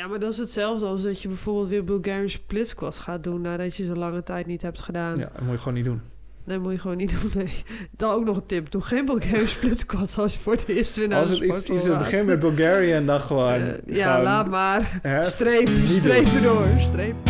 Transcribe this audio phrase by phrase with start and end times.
[0.00, 3.40] Ja, maar dat is hetzelfde als dat je bijvoorbeeld weer Bulgarian split squats gaat doen
[3.40, 5.18] nadat je zo lange tijd niet hebt gedaan.
[5.18, 6.00] Ja, dat moet je gewoon niet doen.
[6.44, 7.30] Nee, moet je gewoon niet doen.
[7.34, 7.64] Nee.
[7.96, 8.70] Dan ook nog een tip.
[8.70, 11.68] Doe geen Bulgarian split squats als je voor het eerst weer naar Als de het
[11.68, 13.52] iets, in het begin met Bulgarian, dan gewoon...
[13.52, 14.98] Eh, ja, gewoon, laat maar.
[15.02, 16.66] hè, Streep, streep door.
[16.78, 17.29] Streep.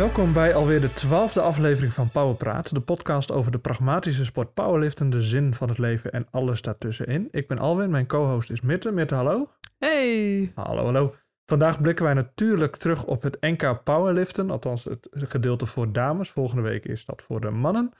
[0.00, 5.10] Welkom bij alweer de twaalfde aflevering van Powerpraat, de podcast over de pragmatische sport powerliften,
[5.10, 7.28] de zin van het leven en alles daartussenin.
[7.30, 8.92] Ik ben Alwin, mijn co-host is Mitte.
[8.92, 9.50] Mitte, hallo.
[9.78, 10.52] Hey.
[10.54, 11.14] Hallo, hallo.
[11.46, 16.30] Vandaag blikken wij natuurlijk terug op het NK Powerliften, althans het gedeelte voor dames.
[16.30, 17.92] Volgende week is dat voor de mannen.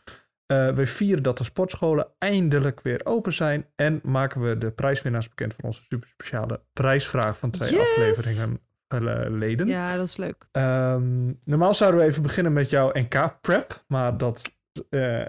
[0.46, 5.28] Eh we vieren dat de sportscholen eindelijk weer open zijn en maken we de prijswinnaars
[5.28, 7.80] bekend van onze super speciale prijsvraag van twee Yes!
[7.80, 8.60] afleveringen
[8.94, 9.66] geleden.
[9.66, 10.46] Ja, dat is leuk.
[10.52, 14.42] Ehm, normaal zouden we even beginnen met jouw NK-prep, maar dat
[14.90, 15.26] eh, eh,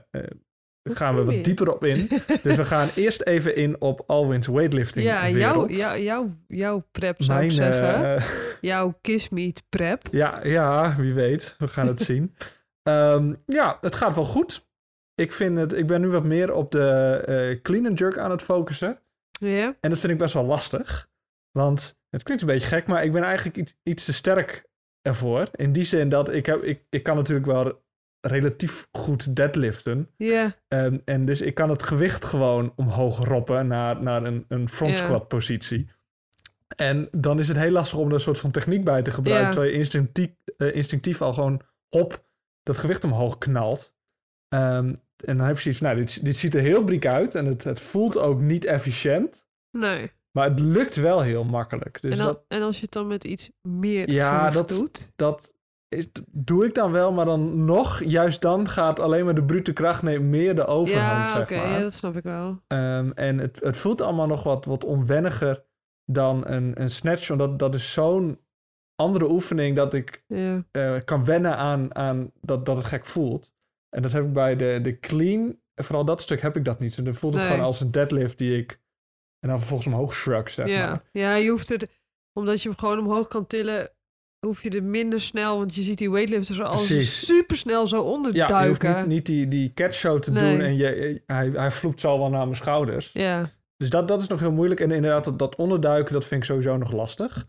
[0.84, 2.08] gaan we wat dieper op in.
[2.44, 7.22] dus we gaan eerst even in op Alwin's weightlifting Ja, jouw, jouw, jouw, jouw prep
[7.24, 8.16] zou ik zeggen.
[8.16, 8.24] eh,
[8.62, 10.08] jouw kissmeet prep.
[10.12, 11.56] ja, ja, wie weet.
[11.58, 12.36] We gaan het zien.
[12.84, 14.70] Ehm, ja, het gaat wel goed.
[15.16, 16.88] Ik, vind het, ik ben nu wat meer op de
[17.26, 19.00] eh, clean and jerk aan het focussen.
[19.40, 19.76] Ja?
[19.80, 21.10] En dat vind ik best wel lastig.
[21.52, 24.70] Want het klinkt een beetje gek, maar ik ben eigenlijk iets, iets te sterk
[25.02, 25.50] ervoor.
[25.56, 27.82] In die zin dat ik, heb, ik, ik kan natuurlijk wel
[28.22, 30.10] relatief goed deadliften.
[30.18, 30.56] Ja.
[30.68, 34.96] Ehm, en dus ik kan het gewicht gewoon omhoog roppen naar, naar een, een front
[34.96, 35.90] squat positie.
[36.76, 39.48] En dan is het heel lastig om er een soort van techniek bij te gebruiken.
[39.48, 39.52] Ja.
[39.52, 42.26] Terwijl je instinctief, eh, instinctief al gewoon hop
[42.64, 43.96] dat gewicht omhoog knalt.
[44.48, 47.36] Ehm, en dan heb je zoiets nou, dit, dit ziet er heel briek uit.
[47.36, 49.48] En het, het voelt ook niet efficiënt.
[49.72, 50.12] Nee.
[50.32, 52.02] Maar het lukt wel heel makkelijk.
[52.02, 55.12] Dus en, dat, en als je het dan met iets meer Ja, dat- doet.
[55.16, 55.54] dat
[55.88, 57.12] is, doe ik dan wel.
[57.12, 61.28] Maar dan nog, juist dan gaat alleen maar de brute kracht neemt meer de overhand,
[61.28, 61.70] Ja, zeg oké, maar.
[61.70, 62.62] ja, dat snap ik wel.
[62.68, 65.64] Ehm, en het, het voelt allemaal nog wat, wat onwenniger
[66.06, 67.28] dan een, een snatch.
[67.28, 68.40] Want dat, dat is zo'n
[68.96, 70.64] andere oefening dat ik Ja.
[70.72, 73.54] eh, kan wennen aan, aan dat, dat het gek voelt.
[73.90, 76.96] En dat heb ik bij de, de clean, vooral dat stuk heb ik dat niet.
[76.96, 77.52] Dus dan voelt het Nee.
[77.52, 78.80] gewoon als een deadlift die ik...
[79.42, 80.88] En dan vervolgens omhoog shrug, zeg ja.
[80.88, 81.04] maar.
[81.12, 81.88] ja, je hoeft er,
[82.34, 83.90] omdat je hem gewoon omhoog kan tillen,
[84.46, 88.02] hoef je er minder snel, want je ziet die weightlifters er al super snel zo
[88.02, 90.52] onder Ja, je hoeft niet, niet die, die catch show te Nee.
[90.58, 93.10] doen en je, hij, hij vloept zo wel naar mijn schouders.
[93.14, 94.80] Ja, Dus dat, dat is nog heel moeilijk.
[94.80, 97.48] En inderdaad, dat, dat onderduiken, dat vind ik sowieso nog lastig.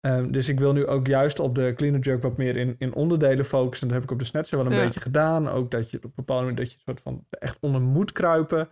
[0.00, 2.74] Ehm, dus ik wil nu ook juist op de clean and jerk wat meer in,
[2.78, 3.86] in onderdelen focussen.
[3.88, 4.84] Dat heb ik op de snatcher wel een Ja.
[4.84, 5.48] beetje gedaan.
[5.48, 8.68] Ook dat je op een bepaald moment dat je soort van echt onder moet kruipen.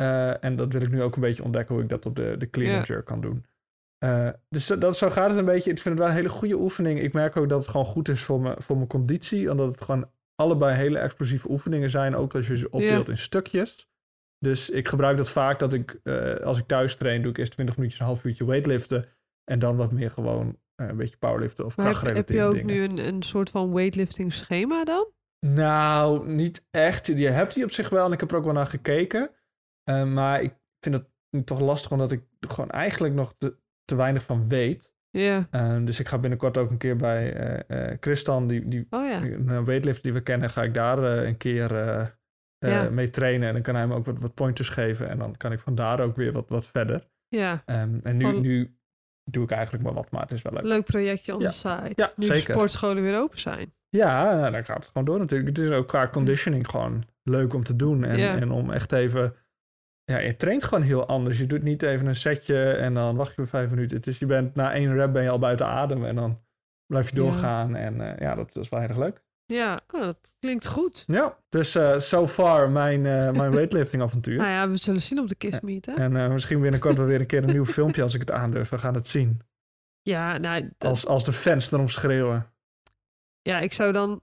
[0.00, 2.34] Eh, en dat wil ik nu ook een beetje ontdekken hoe ik dat op de,
[2.38, 3.44] de kan doen.
[3.98, 5.70] Eh, dus dat, zo gaat het een beetje.
[5.70, 7.00] Ik vind het wel een hele goede oefening.
[7.00, 9.50] Ik merk ook dat het gewoon goed is voor, me, voor mijn conditie.
[9.50, 12.16] Omdat het gewoon allebei hele explosieve oefeningen zijn.
[12.16, 13.88] Ook als je ze opdeelt in stukjes.
[14.38, 17.52] Dus ik gebruik dat vaak dat ik, eh, als ik thuis train, doe ik eerst
[17.52, 19.08] 20 minuutjes, een half uurtje weightliften.
[19.44, 22.66] En dan wat meer gewoon een beetje powerliften of maar heb, heb je krachtgerelateerde ook
[22.66, 22.96] dingen.
[22.96, 25.10] nu een, een soort van weightlifting schema dan?
[25.46, 27.06] Nou, niet echt.
[27.06, 29.30] Je hebt die op zich wel en ik heb er ook wel naar gekeken.
[29.94, 33.56] Eh, maar ik vind het nu toch lastig omdat ik er gewoon eigenlijk nog te,
[33.84, 34.92] te weinig van weet.
[35.10, 35.46] Ja.
[35.50, 37.32] Eh, dus ik ga binnenkort ook een keer bij
[37.66, 39.22] eh Christian, die, die Oh ja.
[39.22, 41.72] een weightlifter die we kennen, ga ik daar een keer
[42.58, 42.90] Ja.
[42.90, 43.48] mee trainen.
[43.48, 45.08] En dan kan hij me ook wat, wat pointers geven.
[45.08, 47.08] En dan kan ik vandaar ook weer wat, wat verder.
[47.28, 47.62] Ja.
[47.66, 48.76] Ehm, en nu, nu
[49.30, 50.62] doe ik eigenlijk maar wat, maar het is wel leuk.
[50.62, 51.46] Leuk projectje on Ja.
[51.48, 51.92] the side.
[51.94, 53.74] Ja, nu de sportscholen weer open zijn.
[53.88, 55.56] Ja, nou, dan gaat het gewoon door natuurlijk.
[55.56, 58.04] Het is ook qua conditioning gewoon leuk om te doen.
[58.04, 58.36] En, Ja.
[58.36, 59.34] en om echt even...
[60.10, 61.38] Ja, je traint gewoon heel anders.
[61.38, 63.96] Je doet niet even een setje en dan wacht je weer vijf minuten.
[63.96, 66.40] Het is, je bent na één rep ben je al buiten adem en dan
[66.86, 67.22] blijf je Ja.
[67.22, 67.74] doorgaan.
[67.76, 69.22] En eh, ja, dat, dat is wel heel erg leuk.
[69.46, 71.04] Ja, oh, dat klinkt goed.
[71.06, 74.36] Ja, dus eh so far mijn, eh, mijn weightlifting avontuur.
[74.36, 75.92] Nou ja, we zullen zien op de kissmeet, hè?
[75.94, 78.68] En misschien binnenkort wel weer een keer een nieuw filmpje als ik het aandurf.
[78.68, 79.40] We gaan het zien.
[80.02, 82.52] Ja, nou, dat- Als, als de fans erom schreeuwen.
[83.42, 84.20] ja, ik zou dan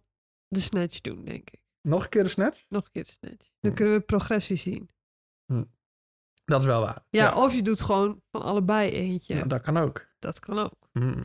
[0.48, 1.60] de snatch doen, denk ik.
[1.82, 2.64] Nog een keer de snatch?
[2.70, 3.50] Nog een keer de snatch.
[3.60, 3.78] Dan Hm.
[3.78, 4.90] kunnen we progressie zien.
[6.48, 7.04] Dat is wel waar.
[7.10, 9.36] Ja, of je doet gewoon van allebei eentje.
[9.36, 10.08] Ja, dat kan ook.
[10.20, 10.90] Dat kan ook.
[10.92, 11.24] Hmm.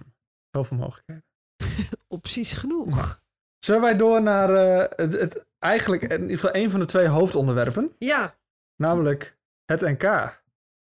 [0.50, 1.24] Zoveel mogelijkheden.
[2.08, 3.22] Opties genoeg.
[3.58, 7.06] Zullen wij door naar eh, het, het, eigenlijk in ieder geval een van de twee
[7.06, 7.92] hoofdonderwerpen.
[7.98, 8.34] Ja,
[8.76, 10.02] Namelijk het NK.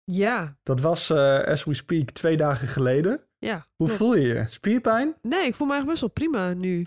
[0.04, 3.20] ja, Dat was, eh, as we speak, twee dagen geleden.
[3.38, 3.66] ja.
[3.76, 3.96] Hoe klopt.
[3.96, 4.46] voel je je?
[4.48, 5.14] Spierpijn?
[5.22, 6.86] Nee, ik voel me eigenlijk best wel prima nu.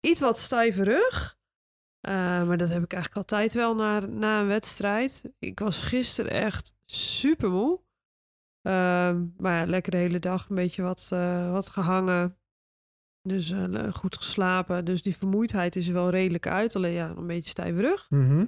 [0.00, 1.36] Iets wat stijve rug.
[2.06, 5.22] Eh, maar dat heb ik eigenlijk altijd wel na, na een wedstrijd.
[5.38, 7.80] Ik was gisteren echt super moe.
[8.62, 12.38] Ehm, maar ja, lekker de hele dag een beetje wat, eh, wat gehangen.
[13.22, 14.84] Dus eh, goed geslapen.
[14.84, 16.76] Dus die vermoeidheid is er wel redelijk uit.
[16.76, 18.06] Alleen ja, een beetje stijve rug.
[18.10, 18.46] Mhm.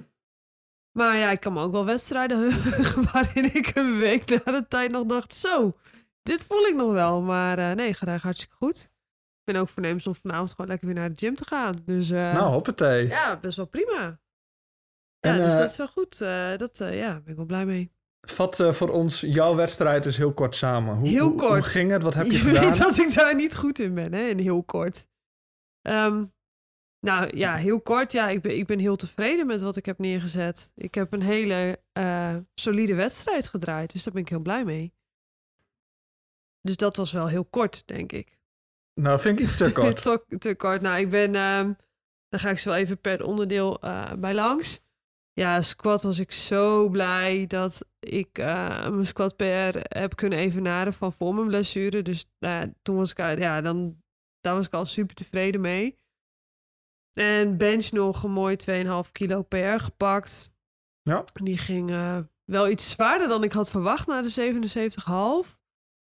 [0.91, 4.67] Maar ja, ik kan me ook wel wedstrijden heugen waarin ik een week na de
[4.67, 5.33] tijd nog dacht...
[5.33, 5.77] Zo,
[6.23, 7.21] dit voel ik nog wel.
[7.21, 8.91] Maar nee, gaat eigenlijk hartstikke goed.
[9.49, 11.81] Ik ben ook voornemens om vanavond gewoon lekker weer naar de gym te gaan.
[11.85, 13.07] Dus, uh, nou, hoppatee.
[13.07, 14.19] Ja, best wel prima.
[15.19, 16.17] Ja, en, dus dat is wel goed.
[16.57, 17.91] dat, ja, ben ik wel blij mee.
[18.21, 20.95] Vat voor ons jouw wedstrijd dus heel kort samen.
[20.95, 21.51] Hoe, heel kort.
[21.51, 22.03] Hoe, ging het?
[22.03, 22.63] Wat heb je, je gedaan?
[22.63, 24.29] weet dat ik daar niet goed in ben, hè?
[24.29, 25.07] En heel kort.
[25.81, 26.33] Um,
[26.99, 28.11] nou ja, heel kort.
[28.11, 30.71] Ja, ik ben, ik ben heel tevreden met wat ik heb neergezet.
[30.75, 33.91] Ik heb een hele uh, solide wedstrijd gedraaid.
[33.91, 34.93] Dus daar ben ik heel blij mee.
[36.61, 38.38] Dus dat was wel heel kort, denk ik.
[39.01, 40.01] Nou, vind ik iets te kort.
[40.01, 40.81] te, te, kort.
[40.81, 41.35] Nou, ik ben...
[41.35, 41.77] Um,
[42.29, 44.81] dan ga ik zo even per onderdeel uh, bij langs.
[45.33, 50.93] Ja, squat was ik zo blij dat ik uh, mijn squat PR heb kunnen evenaren
[50.93, 52.01] van voor mijn blessure.
[52.01, 52.25] Dus
[52.81, 53.17] toen was ik...
[53.17, 54.01] ja, dan,
[54.41, 55.97] daar was ik al super tevreden mee.
[57.13, 58.55] En bench nog een mooi
[59.05, 60.51] 2,5 kilo per gepakt.
[61.01, 61.23] Ja.
[61.33, 64.63] Die ging uh, wel iets zwaarder dan ik had verwacht na de
[65.47, 65.57] 77,5.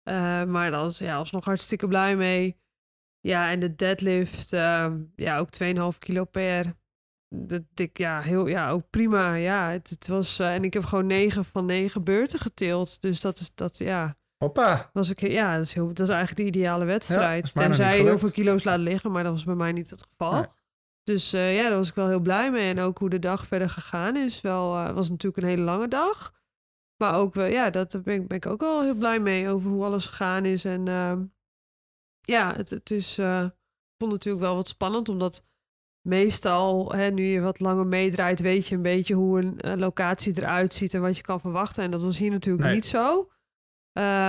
[0.03, 2.60] Uh, maar daar was ja, alsnog hartstikke blij mee.
[3.21, 6.73] Ja, en de deadlift, uh, ja, ook 2,5 kilo per.
[7.29, 9.33] Dat ik, ja, heel, ja, ook prima.
[9.33, 13.01] Ja, het, het was, uh, en ik heb gewoon 9 van 9 beurten getild.
[13.01, 14.15] Dus dat is, dat, ja.
[14.37, 14.89] Hoppa.
[14.93, 17.51] Was ik, ja, dat is, heel, dat is eigenlijk de ideale wedstrijd.
[17.53, 20.03] Ja, Tenzij je heel veel kilo's laat liggen, maar dat was bij mij niet het
[20.03, 20.33] geval.
[20.33, 20.45] Nee.
[21.03, 22.69] Dus uh, ja, daar was ik wel heel blij mee.
[22.69, 24.41] En ook hoe de dag verder gegaan is.
[24.41, 26.33] Wel, uh, was natuurlijk een hele lange dag.
[26.97, 29.83] Maar ook wel, ja, daar ben, ben, ik ook wel heel blij mee over hoe
[29.83, 30.65] alles gegaan is.
[30.65, 31.13] En uh,
[32.21, 35.45] ja, het, het is, uh, ik vond natuurlijk wel wat spannend, omdat
[36.07, 40.73] meestal, hè, nu je wat langer meedraait, weet je een beetje hoe een locatie eruit
[40.73, 41.83] ziet en wat je kan verwachten.
[41.83, 42.73] En dat was hier natuurlijk nee.
[42.73, 43.31] niet zo.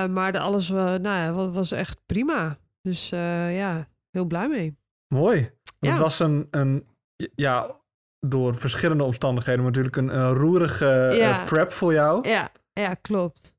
[0.09, 2.59] maar de alles nou ja, was echt prima.
[2.83, 4.79] Dus ja, heel blij mee.
[5.15, 5.51] Mooi.
[5.79, 5.91] Ja.
[5.91, 6.87] Het was een, een,
[7.35, 7.81] ja,
[8.27, 11.45] door verschillende omstandigheden natuurlijk een, een roerige ja.
[11.45, 12.29] prep voor jou.
[12.29, 13.57] Ja, ja, klopt.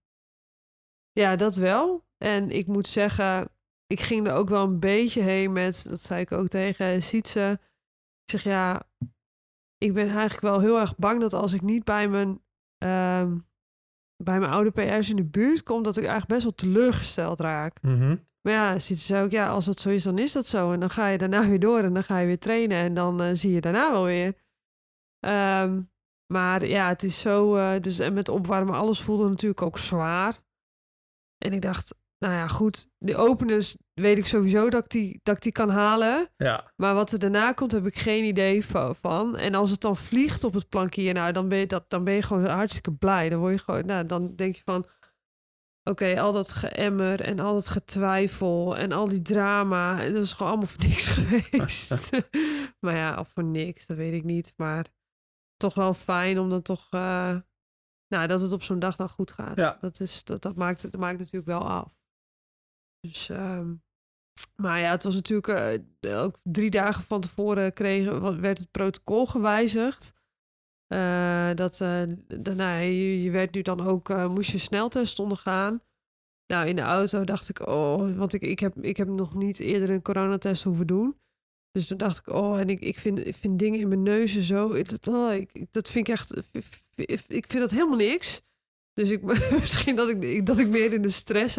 [1.12, 2.06] Ja, dat wel.
[2.18, 3.50] En ik moet zeggen,
[3.88, 7.60] ik ging er ook wel een beetje heen met, dat zei ik ook tegen Sietse.
[8.24, 8.84] Ik zeg ja,
[9.78, 12.30] ik ben eigenlijk wel heel erg bang dat als ik niet bij mijn,
[12.78, 13.48] um,
[14.24, 17.82] bij mijn oude PR's in de buurt kom, dat ik eigenlijk best wel teleurgesteld raak.
[17.82, 18.28] Mm -hmm.
[18.42, 20.72] Maar ja, ziet ze ook, ja, als dat zo is, dan is dat zo.
[20.72, 23.22] En dan ga je daarna weer door en dan ga je weer trainen en dan
[23.22, 24.34] uh, zie je daarna wel weer.
[25.20, 25.92] Um,
[26.34, 30.40] maar ja, het is zo, uh, dus en met opwarmen, alles voelde natuurlijk ook zwaar.
[31.38, 35.36] En ik dacht, nou ja, goed, de openers weet ik sowieso dat ik die, dat
[35.36, 36.30] ik die kan halen.
[36.38, 36.72] Ja.
[36.76, 39.38] Maar wat er daarna komt, heb ik geen idee van.
[39.38, 42.14] En als het dan vliegt op het plankje, nou, dan ben je, dat, dan ben
[42.14, 43.30] je gewoon hartstikke blij.
[43.30, 44.86] Dan word je gewoon, nou, dan denk je van,
[45.90, 50.10] Oké, al dat geëmmer en al dat getwijfel en al die drama.
[50.10, 52.12] Dat is gewoon allemaal voor niks geweest.
[52.84, 54.54] maar ja, of voor niks, dat weet ik niet.
[54.58, 54.88] Maar
[55.58, 56.88] toch wel fijn om dan toch...
[56.92, 57.38] Uh,
[58.08, 59.56] nou, dat het op zo'n dag dan goed gaat.
[59.56, 59.78] Ja.
[59.82, 62.03] Dat, is, dat, dat, maakt, dat maakt natuurlijk wel af.
[63.08, 63.30] Dus...
[63.30, 63.84] Um,
[64.56, 69.26] maar ja, het was natuurlijk uh, ook drie dagen van tevoren kregen, werd het protocol
[69.26, 70.14] gewijzigd.
[70.94, 75.82] Uh, dat, uh, daarna, je, werd nu dan ook, moest je sneltest ondergaan.
[76.48, 79.60] Nou, in de auto dacht ik, oh, want ik, ik, heb, ik heb nog niet
[79.60, 81.18] eerder een coronatest hoeven doen.
[81.72, 84.44] Dus toen dacht ik, oh, en ik, ik, vind, ik vind dingen in mijn neuzen
[84.44, 86.38] zo, oh, ik, dat vind ik echt,
[87.28, 88.42] ik vind dat helemaal niks.
[88.94, 89.22] Dus ik,
[89.62, 91.58] misschien dat ik, dat ik meer in de stress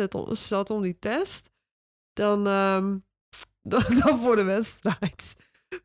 [0.49, 1.51] zat om die test
[2.13, 3.05] dan, um,
[3.73, 5.37] dan, dan, voor de wedstrijd.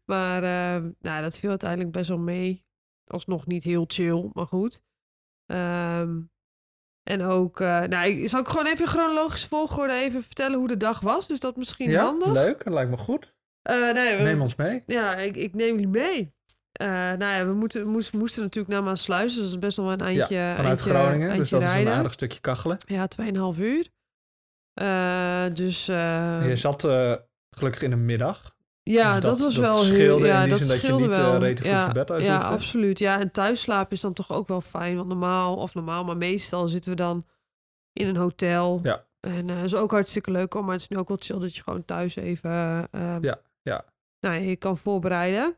[0.05, 2.67] Maar uh, nou, dat viel uiteindelijk best wel mee
[3.09, 4.83] alsnog niet heel chill, maar goed.
[5.45, 6.31] Um,
[7.03, 10.67] en ook, uh, nou, ik zal ik gewoon even in chronologische volgorde even vertellen hoe
[10.67, 11.27] de dag was.
[11.27, 12.31] Dus dat misschien ja, handig.
[12.31, 12.63] leuk.
[12.63, 13.35] Dat lijkt me goed.
[13.69, 14.83] Uh, nee, we, neem ons mee.
[14.85, 16.33] Ja, ik, ik neem jullie mee.
[16.81, 19.33] Uh, nou ja, we, moeten, we moesten, moesten natuurlijk naar Maasluis.
[19.33, 21.29] Dus dat is best wel een eindje ja, vanuit eindje, Groningen.
[21.29, 21.81] Eindje dus dat rijden.
[21.83, 22.77] is een aardig stukje kachelen.
[22.85, 23.07] Ja,
[23.53, 23.87] 2,5 uur.
[25.53, 25.85] dus...
[25.85, 26.81] je zat
[27.49, 28.57] gelukkig in de middag.
[28.83, 31.07] Ja, dus dat, dat, was dat wel scheelde heel, ja, dat zin dat je scheelde
[31.07, 31.31] niet wel.
[31.31, 32.99] redelijk ja, goed je bed uit Ja, absoluut.
[32.99, 34.95] Ja, en thuisslapen is dan toch ook wel fijn.
[34.95, 37.25] Want normaal, of normaal, maar meestal zitten we dan
[37.93, 38.79] in een hotel.
[38.83, 39.05] Ja.
[39.19, 40.63] En dat is ook hartstikke leuk hoor.
[40.63, 42.51] Maar het is nu ook wel chill dat je gewoon thuis even...
[43.21, 43.85] Ja, ja.
[44.19, 45.57] Nou, je kan voorbereiden.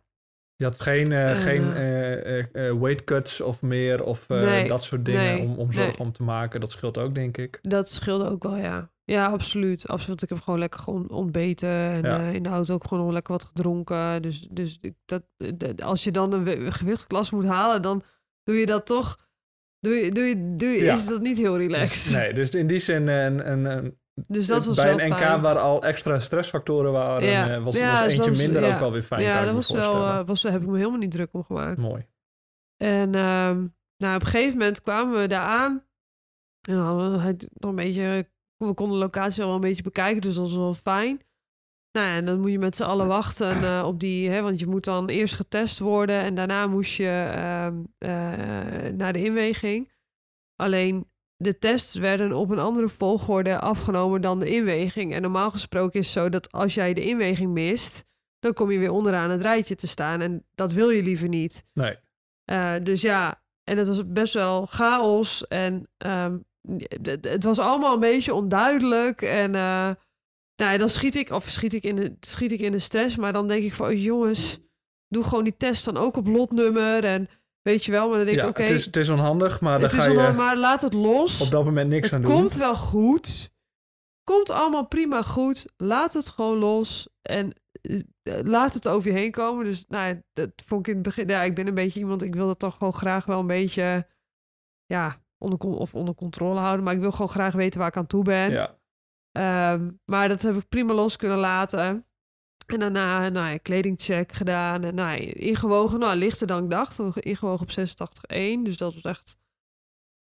[0.62, 5.22] Je had geen, uh, geen uh, weight cuts of meer of nee, dat soort dingen
[5.22, 5.98] nee, om, om zorg nee.
[5.98, 6.60] om te maken.
[6.60, 7.60] Dat scheelt ook, denk ik.
[7.62, 8.91] Dat scheelde ook wel, ja.
[9.03, 9.88] Ja, absoluut.
[9.88, 10.22] absoluut.
[10.22, 11.70] Ik heb gewoon lekker gewoon ontbeten.
[11.70, 12.20] En Ja.
[12.20, 14.22] in de auto ook gewoon lekker wat gedronken.
[14.22, 15.24] Dus, dus dat,
[15.56, 18.03] dat- als je dan een gewichtsklasse moet halen, dan
[18.44, 19.30] doe je dat toch...
[19.80, 20.94] Doe je, doe je, doe je, Ja.
[20.94, 22.13] Is dat niet heel relaxed.
[22.13, 25.41] Nee, dus in die zin een, een, een, Dus dat was bij een NK fijn.
[25.41, 27.50] waar al extra stressfactoren waren, Ja.
[27.56, 28.74] eh, was, Ja, was eentje soms- minder ja.
[28.74, 29.22] ook wel weer fijn.
[29.22, 31.44] kan Ja, dat was wel, eh, was, daar heb ik me helemaal niet druk om
[31.44, 31.77] gemaakt.
[31.77, 32.06] Mooi.
[32.77, 35.86] En ehm, nou, op een gegeven moment kwamen we daar aan.
[36.70, 39.62] En dan hadden we het nog een beetje we konden de locatie al wel een
[39.62, 41.22] beetje bekijken, dus dat was wel fijn.
[41.91, 44.60] Nou ja, en dan moet je met z'n allen wachten eh, op die, hè, want
[44.60, 49.91] je moet dan eerst getest worden en daarna moest je ehm, eh, naar de inweging.
[50.56, 51.11] Alleen
[51.41, 55.13] de tests werden op een andere volgorde afgenomen dan de inweging.
[55.13, 58.05] En normaal gesproken is het zo dat als jij de inweging mist,
[58.39, 60.21] dan kom je weer onderaan het rijtje te staan.
[60.21, 61.63] En dat wil je liever niet.
[61.74, 61.95] Nee.
[62.51, 65.48] Uh, dus ja, en het was best wel chaos.
[65.48, 66.45] En um,
[67.01, 69.21] het, het, was allemaal een beetje onduidelijk.
[69.21, 69.91] En uh,
[70.55, 73.15] nou, dan schiet ik, of schiet ik, in de, schiet ik in de stress.
[73.15, 74.60] Maar dan denk ik van, oh, jongens,
[75.07, 77.03] doe gewoon die test dan ook op lotnummer.
[77.03, 77.29] En
[77.62, 78.51] weet je wel, maar dan denk ik, oké.
[78.51, 80.82] Okay, het, is, het is onhandig, maar dan het ga is je onhandig, maar laat
[80.82, 81.41] het los.
[81.41, 82.32] op dat moment niks het aan doen.
[82.32, 83.56] Het komt wel goed.
[84.24, 85.65] Komt allemaal prima goed.
[85.77, 87.10] Laat het gewoon los.
[87.22, 89.65] En uh, laat het over je heen komen.
[89.65, 91.27] Dus nou, dat vond ik in het begin.
[91.27, 92.22] Ja, ik ben een beetje iemand.
[92.22, 94.08] Ik wil dat toch gewoon graag wel een beetje.
[94.86, 96.86] Ja, onder, of onder controle houden.
[96.86, 98.51] Maar ik wil gewoon graag weten waar ik aan toe ben.
[98.51, 98.80] Ja.
[99.74, 102.06] Um, maar dat heb ik prima los kunnen laten.
[102.74, 104.84] En daarna nou ja, kledingcheck gedaan.
[104.84, 107.00] En nou, ingewogen, nou, lichter dan ik dacht.
[107.16, 108.63] Ingewogen op 86,1.
[108.63, 109.38] Dus dat was echt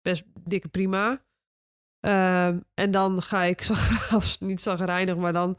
[0.02, 1.10] best dikke prima.
[2.00, 3.62] Um, en dan ga ik,
[4.10, 5.58] zag, niet zagrijnig, maar dan,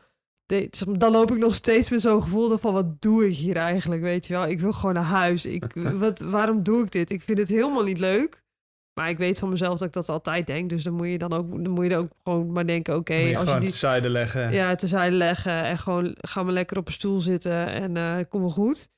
[0.98, 4.28] dan loop ik nog steeds met zo'n gevoel van wat doe ik hier eigenlijk, weet
[4.28, 4.48] je wel.
[4.48, 5.46] Ik wil gewoon naar huis.
[5.46, 5.74] Ik,
[6.04, 7.10] wat, waarom doe ik dit?
[7.10, 8.44] Ik vind het helemaal niet leuk.
[8.94, 10.70] Maar ik weet van mezelf dat ik dat altijd denk.
[10.70, 13.36] Dus dan moet je dan ook, dan moet je ook gewoon maar denken: oké, okay,
[13.36, 14.54] als je die tezijde leggen.
[14.54, 15.64] Ja, tezijde leggen.
[15.64, 18.90] En gewoon ga maar lekker op een stoel zitten en uh, kom wel goed.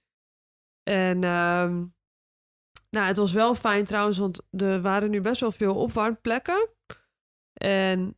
[0.83, 1.93] En um,
[2.89, 6.69] nou, het was wel fijn trouwens, want er waren nu best wel veel opwarmplekken.
[7.53, 8.17] En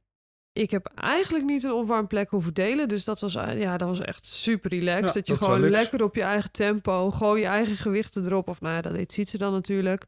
[0.52, 2.88] ik heb eigenlijk niet een opwarmplek hoeven delen.
[2.88, 5.08] Dus dat was, ja, dat was echt super relaxed.
[5.08, 8.48] Ja, dat je dat gewoon lekker op je eigen tempo, gewoon je eigen gewichten erop.
[8.48, 10.06] Of nou ja, dat deed ziet ze dan natuurlijk.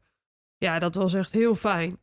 [0.58, 2.00] Ja, dat was echt heel fijn.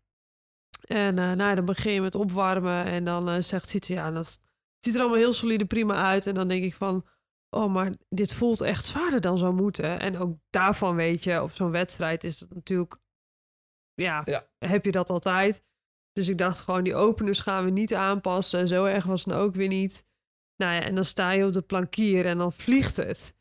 [0.85, 4.39] En uh, nou, dan begin je met opwarmen en dan uh, zegt Sietse, ja, dat
[4.79, 6.27] ziet er allemaal heel solide prima uit.
[6.27, 7.05] En dan denk ik van,
[7.49, 9.99] oh, maar dit voelt echt zwaarder dan zou moeten.
[9.99, 12.97] En ook daarvan weet je, op zo'n wedstrijd is het natuurlijk,
[13.93, 14.47] ja, Ja.
[14.57, 15.63] heb je dat altijd.
[16.11, 18.67] Dus ik dacht gewoon, die openers gaan we niet aanpassen.
[18.67, 20.05] Zo erg was het ook weer niet.
[20.55, 23.37] Nou ja, en dan sta je op de plankier en dan vliegt het.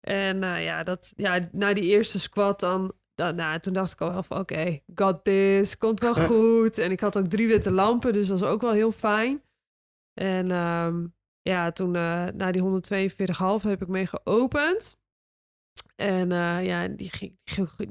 [0.00, 4.00] En nou ja, dat, ja, na die eerste squat dan, dan nou, toen dacht ik
[4.00, 6.78] al wel van oké, got this, komt wel goed.
[6.78, 9.42] En ik had ook drie witte lampen, dus dat was ook wel heel fijn.
[10.14, 14.98] En um, ja, toen uh, na die 142,5 heb ik mee geopend.
[15.96, 17.38] En uh, ja, die ging,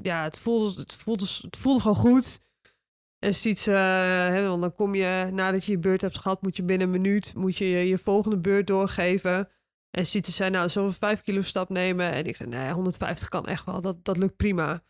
[0.02, 2.40] ja het, voelde, het, voelde, het voelde gewoon goed.
[3.18, 6.56] En ziet ze, hè, want dan kom je, nadat je je beurt hebt gehad, moet
[6.56, 9.48] je binnen een minuut moet je, je, je volgende beurt doorgeven.
[9.90, 12.12] En ziet ze zei, nou, zullen we 5 kilo stap nemen?
[12.12, 14.82] En ik zei, nee, 150 kan echt wel, dat, dat lukt prima.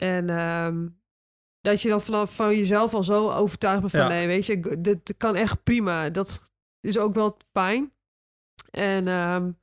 [0.00, 1.00] En um,
[1.60, 4.08] dat je dan vanaf van jezelf al zo overtuigd bent van, Ja.
[4.08, 6.10] nee, weet je, dit kan echt prima.
[6.10, 7.92] Dat is ook wel fijn.
[8.70, 9.60] En um,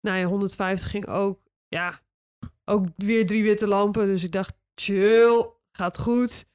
[0.00, 2.00] nou ja, 150 ging ook, ja,
[2.64, 4.06] ook weer drie witte lampen.
[4.06, 6.50] Dus ik dacht, chill, gaat goed.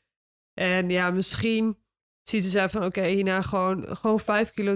[0.54, 1.78] En ja, misschien
[2.24, 4.76] ziet ze zij van oké, okay, hierna gewoon, gewoon vijf kilo,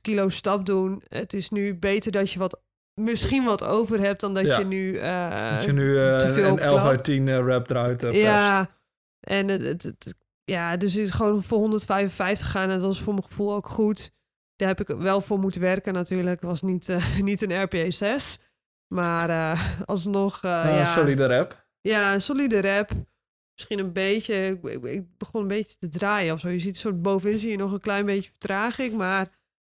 [0.00, 1.02] kilo stap doen.
[1.08, 2.62] Het is nu beter dat je wat,
[2.94, 4.58] misschien wat over hebt dan dat Ja.
[4.58, 6.88] je nu, uh, Dat je nu uh, te veel een 11 klapt.
[6.96, 8.14] uit 10 uh, rap eruit hebt.
[8.14, 8.68] Ja,
[9.20, 13.12] en het, het, het- ja, dus is gewoon voor 155 gaan en dat was voor
[13.12, 14.10] mijn gevoel ook goed.
[14.56, 16.40] Daar heb ik wel voor moeten werken natuurlijk.
[16.40, 18.38] Het was niet, eh, niet een RPA 6.
[18.94, 20.84] Maar eh, alsnog, eh, Uh, ja.
[20.84, 21.66] Solide rap.
[21.80, 22.90] Ja, een solide rap.
[23.54, 24.58] Misschien een beetje.
[24.82, 26.48] Ik begon een beetje te draaien of zo.
[26.48, 28.92] Je ziet soort bovenin zie je nog een klein beetje vertraging.
[28.92, 29.28] Maar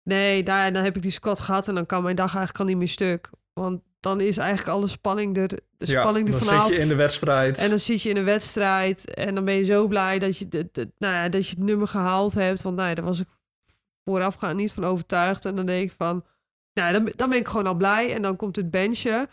[0.09, 2.65] nee, daar, dan heb ik die squat gehad en dan kan mijn dag eigenlijk al
[2.65, 3.29] niet meer stuk.
[3.53, 6.65] Want dan is eigenlijk alle spanning er, de Ja, spanning er dan vanaf.
[6.67, 7.57] zit je in de wedstrijd.
[7.57, 10.47] En dan zit je in een wedstrijd en dan ben je zo blij dat je,
[10.47, 12.61] de, de- nou ja, dat je het nummer gehaald hebt.
[12.61, 13.27] Want nou ja, daar was ik
[14.03, 15.45] voorafgaand niet van overtuigd.
[15.45, 16.23] En dan denk ik van,
[16.73, 18.13] nou ja, dan, dan ben ik gewoon al blij.
[18.13, 19.27] En dan komt het benchje.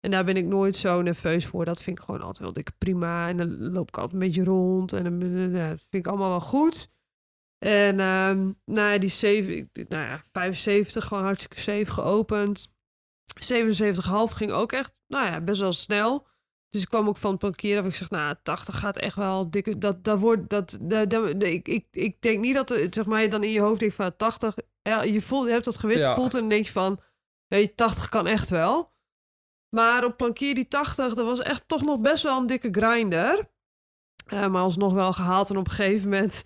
[0.00, 1.64] En daar ben ik nooit zo nerveus voor.
[1.64, 3.28] Dat vind ik gewoon altijd wel dikke prima.
[3.28, 4.92] En dan loop ik altijd een beetje rond.
[4.92, 6.88] En dan ja, dat vind ik allemaal wel goed.
[7.66, 12.74] En ehm nou ja, die 7, ik- nou ja, 75 gewoon hartstikke safe geopend.
[13.40, 16.26] 77,5 ging ook echt, nou ja, best wel snel.
[16.70, 17.88] Dus ik kwam ook van het parkeren af.
[17.88, 19.78] Ik zeg, nou, 80 gaat echt wel dikke.
[19.78, 23.28] Dat, dat wordt, dat, dat, dat- ik, ik, ik denk niet dat zeg maar, je
[23.28, 24.54] dan in je hoofd denkt van 80.
[24.82, 26.14] Ja, je, voelt, je hebt dat gewicht, Ja.
[26.14, 27.00] voelt en dan denk je van,
[27.46, 28.92] weet je, 80 kan echt wel.
[29.76, 33.50] Maar op plankier die 80, dat was echt toch nog best wel een dikke grinder.
[34.26, 35.50] Eh, maar alsnog wel gehaald.
[35.50, 36.44] En op een gegeven moment,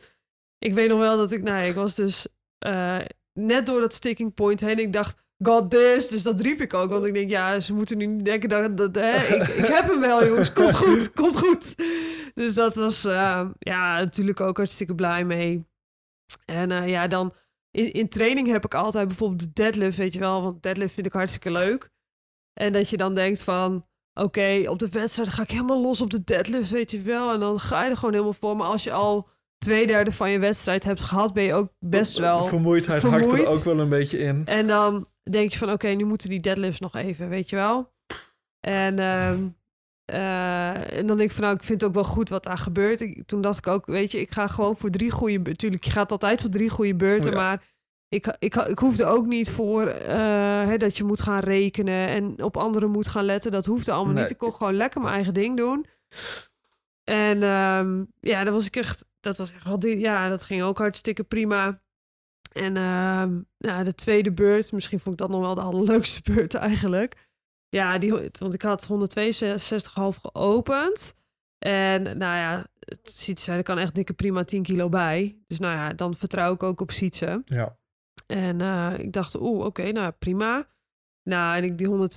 [0.61, 2.27] ik weet nog wel dat ik, nou, ik was dus
[2.59, 2.99] eh,
[3.33, 4.79] net door dat sticking point heen.
[4.79, 6.09] Ik dacht, got this.
[6.09, 6.91] Dus dat riep ik ook.
[6.91, 9.87] Want ik denk, ja, ze moeten nu niet denken dat, dat hè, ik, ik heb
[9.87, 10.53] hem wel, jongens.
[10.53, 11.75] Komt goed, komt goed.
[12.35, 15.69] Dus dat was, eh, ja, natuurlijk ook hartstikke blij mee.
[16.45, 17.35] En eh, ja, dan
[17.71, 20.43] in, in training heb ik altijd bijvoorbeeld de deadlift, weet je wel.
[20.43, 21.91] Want deadlift vind ik hartstikke leuk.
[22.53, 26.11] En dat je dan denkt van, oké, op de wedstrijd ga ik helemaal los op
[26.11, 27.33] de deadlift, weet je wel.
[27.33, 28.57] En dan ga je er gewoon helemaal voor.
[28.57, 29.29] Maar als je al
[29.65, 33.43] twee derde van je wedstrijd hebt gehad, ben je ook best wel Vermoeidheid hakt vermoeid.
[33.43, 34.43] er ook wel een beetje in.
[34.47, 37.93] En dan denk je van, oké, nu moeten die deadlifts nog even, weet je wel.
[38.61, 39.49] En, ehm,
[40.05, 42.59] eh, en dan denk ik van, nou, ik vind het ook wel goed wat daar
[42.59, 43.01] gebeurt.
[43.01, 45.39] Ik, toen dacht ik ook, weet je, ik ga gewoon voor drie goede...
[45.39, 47.37] Natuurlijk, je gaat altijd voor drie goede beurten, Ja.
[47.37, 47.63] maar...
[48.09, 50.17] Ik, ik, ik hoefde ook niet voor eh,
[50.67, 53.53] hè, dat je moet gaan rekenen en op anderen moet gaan letten.
[53.53, 54.23] Dat hoefde allemaal Nee.
[54.23, 54.33] niet.
[54.33, 55.87] Ik kon gewoon lekker mijn eigen ding doen.
[57.05, 61.25] En ehm, ja, dat was ik echt, dat was echt ja, dat ging ook hartstikke
[61.25, 61.83] prima.
[62.53, 66.55] En ehm, ja, de tweede beurt, misschien vond ik dat nog wel de allerleukste beurt
[66.55, 67.29] eigenlijk.
[67.69, 71.15] Ja, die, want ik had 162,5 geopend.
[71.59, 75.39] En nou ja, het Sietse, er kan echt dikke prima 10 kilo bij.
[75.47, 77.43] Dus nou ja, dan vertrouw ik ook op Sietse.
[77.45, 77.79] Ja.
[78.27, 80.69] En eh, ik dacht, oeh, oké, nou prima.
[81.23, 82.09] Nou, en ik die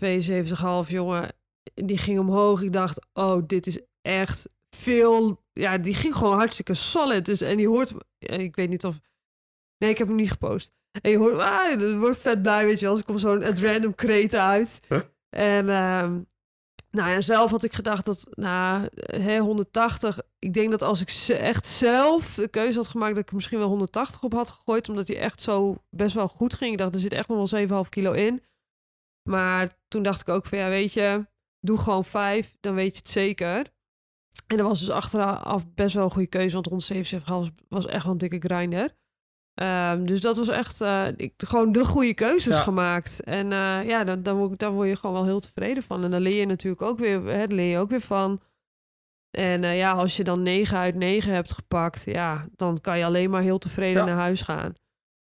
[0.86, 1.36] 172,5 jongen,
[1.74, 2.62] die ging omhoog.
[2.62, 5.43] Ik dacht, oh, dit is echt veel.
[5.54, 7.26] Ja, die ging gewoon hartstikke solid.
[7.26, 9.00] Dus, en die hoort, ja, ik weet niet of.
[9.78, 10.72] Nee, ik heb hem niet gepost.
[11.02, 12.92] En je hoort, ah, dat wordt vet blij, weet je wel.
[12.94, 14.80] Dus ik kom zo'n at random kreten uit.
[14.88, 15.02] Huh?
[15.30, 16.22] En ehm,
[16.92, 20.20] nou ja, zelf had ik gedacht dat, nou, hè, 180.
[20.40, 23.36] Ik denk dat als ik ze- echt zelf de keuze had gemaakt, dat ik er
[23.36, 24.90] misschien wel 180 op had gegooid.
[24.90, 26.72] Omdat hij echt zo best wel goed ging.
[26.72, 27.48] Ik dacht, er zit echt nog wel
[27.84, 28.44] 7,5 kilo in.
[29.30, 31.28] Maar toen dacht ik ook van, ja, weet je,
[31.60, 33.73] doe gewoon 5, dan weet je het zeker.
[34.54, 36.70] En dat was dus achteraf best wel een goede keuze, want
[37.50, 38.96] 177,5 was echt wel een dikke grinder.
[39.54, 42.62] Ehm, dus dat was echt eh, ik, gewoon de goede keuzes Ja.
[42.62, 43.24] gemaakt.
[43.24, 46.04] En eh, ja, dan, dan, word, ik- daar word je gewoon wel heel tevreden van.
[46.04, 48.42] En dan leer je natuurlijk ook weer, hè, leer je ook weer van.
[49.38, 53.06] En eh, ja, als je dan 9 uit 9 hebt gepakt, ja, dan kan je
[53.06, 54.06] alleen maar heel tevreden Ja.
[54.08, 54.74] naar huis gaan.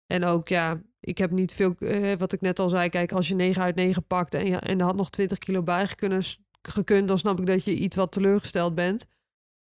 [0.06, 1.74] En ook, ja, ik heb niet veel,
[2.18, 4.78] wat ik net al zei, kijk, als je 9 uit 9 pakt en, ja, en
[4.78, 8.12] er had nog 20 kilo bij gekund, gekund, dan snap ik dat je iets wat
[8.12, 9.06] teleurgesteld bent.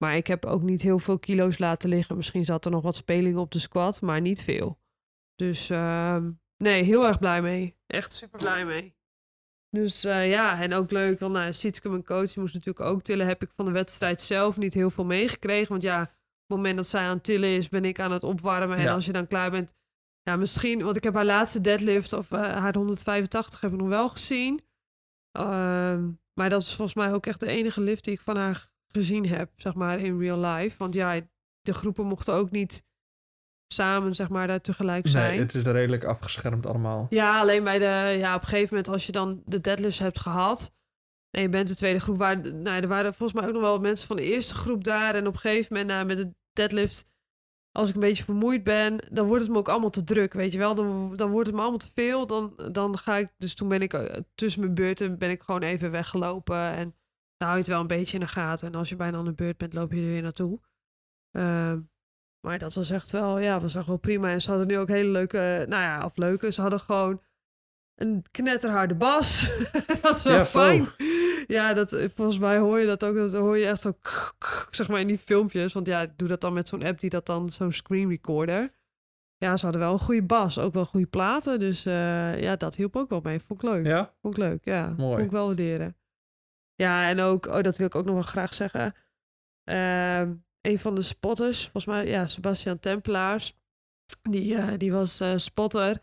[0.03, 2.15] Maar ik heb ook niet heel veel kilo's laten liggen.
[2.15, 4.79] Misschien zat er nog wat speling op de squat, maar niet veel.
[5.35, 7.77] Dus ehm, nee, heel erg blij mee.
[7.87, 8.95] Echt super blij mee.
[9.69, 13.01] Dus eh, ja, en ook leuk, want nou, Sietske, mijn coach, die moest natuurlijk ook
[13.01, 13.27] tillen.
[13.27, 15.69] Heb ik van de wedstrijd zelf niet heel veel meegekregen.
[15.69, 16.07] Want ja, op
[16.47, 18.77] het moment dat zij aan het tillen is, ben ik aan het opwarmen.
[18.77, 19.73] En als je dan klaar bent,
[20.21, 23.87] ja, misschien, want ik heb haar laatste deadlift of eh, haar 185 heb ik nog
[23.87, 24.61] wel gezien.
[25.31, 28.71] Ehm, maar dat is volgens mij ook echt de enige lift die ik van haar
[28.95, 30.75] gezien heb, zeg maar, in real life.
[30.77, 31.21] Want ja,
[31.62, 32.84] de groepen mochten ook niet
[33.73, 35.32] samen, zeg maar, daar tegelijk zijn.
[35.32, 37.06] Nee, het is redelijk afgeschermd allemaal.
[37.10, 40.19] Ja, alleen bij de, ja, op een gegeven moment als je dan de deadlifts hebt
[40.19, 40.73] gehad
[41.29, 43.79] en je bent de tweede groep, waar, nou, er waren volgens mij ook nog wel
[43.79, 47.06] mensen van de eerste groep daar en op een gegeven moment nou, met de deadlift,
[47.71, 50.51] als ik een beetje vermoeid ben, dan wordt het me ook allemaal te druk, weet
[50.51, 50.75] je wel.
[50.75, 53.82] Dan, dan wordt het me allemaal te veel, dan, dan ga ik, dus toen ben
[53.82, 56.95] ik eh, tussen mijn beurten ben ik gewoon even weggelopen en
[57.43, 58.67] dan hou je het wel een beetje in de gaten.
[58.67, 60.60] En als je bijna aan de beurt bent, loop je er weer naartoe.
[61.32, 61.79] Ehm,
[62.45, 64.29] maar dat was echt wel, ja, was echt wel prima.
[64.29, 66.51] En ze hadden nu ook hele leuke, nou ja, of leuke.
[66.51, 67.21] Ze hadden gewoon
[67.95, 69.51] een knetterharde bas.
[70.01, 70.86] dat is wel Ja, fijn.
[70.86, 71.12] fijn.
[71.47, 73.15] Ja, dat, volgens mij hoor je dat ook.
[73.15, 73.97] Dat hoor je echt zo,
[74.71, 75.73] zeg maar, in die filmpjes.
[75.73, 78.73] Want ja, ik doe dat dan met zo'n app die dat dan, zo'n screen recorder.
[79.38, 80.60] Ja, ze hadden wel een goede bas.
[80.60, 81.60] Ook wel goede platen.
[81.60, 83.39] Dus eh, ja, dat hielp ook wel mee.
[83.39, 83.86] Vond ik leuk.
[83.86, 84.13] Ja?
[84.21, 84.93] Vond ik leuk, ja.
[84.97, 85.13] Mooi.
[85.13, 85.95] Vond ik wel waarderen.
[86.75, 88.93] Ja, en ook, oh, dat wil ik ook nog wel graag zeggen.
[89.63, 93.53] Ehm, een van de spotters, volgens mij, ja, Sebastian Tempelaars,
[94.21, 95.97] die, eh, die was eh, spotter.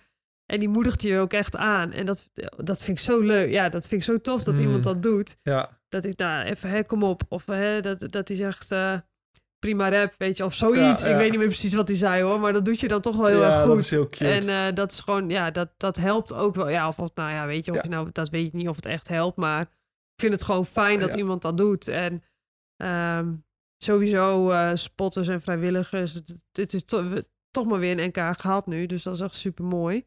[0.46, 1.92] En die moedigt je ook echt aan.
[1.92, 3.50] En dat, dat vind ik zo leuk.
[3.50, 4.61] Ja, dat vind ik zo tof dat Mm.
[4.61, 5.37] iemand dat doet.
[5.42, 5.78] Ja.
[5.88, 7.22] Dat ik, nou, even, hè, kom op.
[7.28, 8.94] Of hè, dat, dat hij zegt, eh,
[9.59, 10.44] prima rap, weet je.
[10.44, 11.04] Of zoiets.
[11.04, 12.40] Ja, Ik weet niet meer precies wat hij zei, hoor.
[12.40, 13.78] Maar dat doet je dan toch wel heel ja, erg dat goed.
[13.78, 14.48] is heel cute.
[14.48, 16.68] En dat is gewoon, ja, dat, dat helpt ook wel.
[16.68, 18.76] Ja, of, of nou ja, weet je, of je nou, dat weet je niet of
[18.76, 19.66] het echt helpt, maar
[20.20, 21.18] vind het gewoon fijn dat Ja.
[21.18, 21.88] iemand dat doet.
[21.88, 22.22] En
[22.76, 23.35] ehm,
[23.83, 28.66] sowieso eh, spotters en vrijwilligers, het, het is to- toch maar weer een NK gehad
[28.66, 30.06] nu, dus dat is echt super mooi.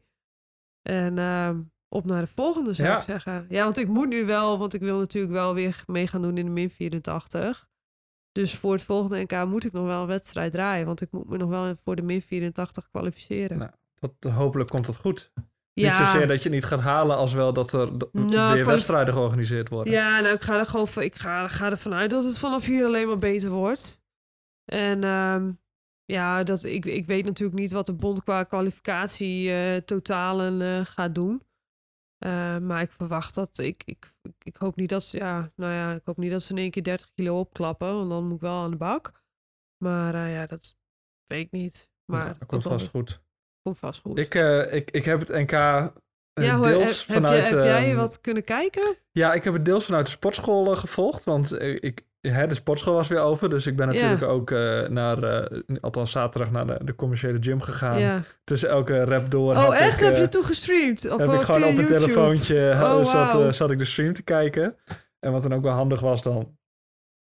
[0.82, 2.96] En ehm, op naar de volgende zou Ja.
[2.96, 3.46] ik zeggen.
[3.48, 6.38] Ja, want ik moet nu wel, want ik wil natuurlijk wel weer mee gaan doen
[6.38, 7.66] in de min 84.
[8.32, 11.28] Dus voor het volgende NK moet ik nog wel een wedstrijd draaien, want ik moet
[11.28, 13.58] me nog wel voor de min 84 kwalificeren.
[13.58, 15.32] Nou, Dat, hopelijk komt dat goed.
[15.74, 15.98] Ja.
[15.98, 19.14] Niet zozeer dat je niet gaat halen, als wel dat er d- Nou, weer wedstrijden
[19.14, 19.92] georganiseerd worden.
[19.92, 22.64] Ja, nou, ik ga er gewoon van, ik ga, ga ervan uit dat het vanaf
[22.66, 24.02] hier alleen maar beter wordt.
[24.64, 25.52] En ehm,
[26.04, 30.84] ja, dat, ik, ik weet natuurlijk niet wat de bond qua kwalificatie eh, totalen eh,
[30.86, 31.42] gaat doen.
[32.18, 35.92] Eh, maar ik verwacht dat, ik, ik, ik, hoop niet dat ze, ja, nou ja,
[35.94, 38.40] ik hoop niet dat ze in één keer 30 kilo opklappen, want dan moet ik
[38.40, 39.22] wel aan de bak.
[39.84, 40.76] Maar ja, dat
[41.26, 41.90] weet ik niet.
[42.04, 43.22] Maar dat komt vast goed.
[43.64, 44.18] Komt vast goed.
[44.18, 45.86] Ik, eh, ik, ik heb het NK eh,
[46.34, 47.48] ja, hoe, deels heb, heb, vanuit...
[47.48, 48.96] jij, heb jij ehm, wat kunnen kijken?
[49.12, 51.24] Ja, ik heb het deels vanuit de sportschool eh, gevolgd.
[51.24, 53.50] Want ik, hè, de sportschool was weer open.
[53.50, 53.92] Dus ik ben Ja.
[53.92, 54.50] natuurlijk ook
[54.90, 55.48] naar,
[55.80, 57.98] althans zaterdag, naar de, de commerciële gym gegaan.
[57.98, 58.22] ja.
[58.44, 59.54] Tussen elke rap door.
[59.54, 60.00] Oh, echt?
[60.00, 61.10] Ik, heb je toen gestreamd?
[61.12, 63.52] Of heb ik gewoon op een telefoontje Oh, zat, wauw.
[63.52, 64.76] zat ik de stream te kijken.
[65.20, 66.56] En wat dan ook wel handig was, dan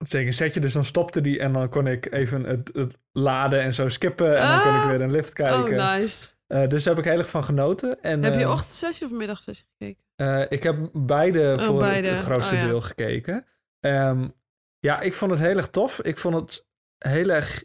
[0.03, 3.61] zeker een setje, dus dan stopte die en dan kon ik even het, het laden
[3.61, 4.37] en zo skippen.
[4.39, 4.91] En dan kon ik Ah.
[4.91, 5.77] weer een lift Oh, kijken.
[6.01, 6.29] nice.
[6.47, 8.01] Eh, dus daar heb ik heel erg van genoten.
[8.03, 10.03] En, Heb je eh, ochtendsessie of middagsessie gekeken?
[10.17, 12.09] eh, ik heb beide voor het- beide.
[12.09, 12.67] Het, grootste Oh, ja.
[12.67, 13.45] deel gekeken.
[13.81, 14.29] Ehm,
[14.79, 16.01] ja, ik vond het heel erg tof.
[16.03, 16.67] Ik vond het
[16.99, 17.65] heel erg,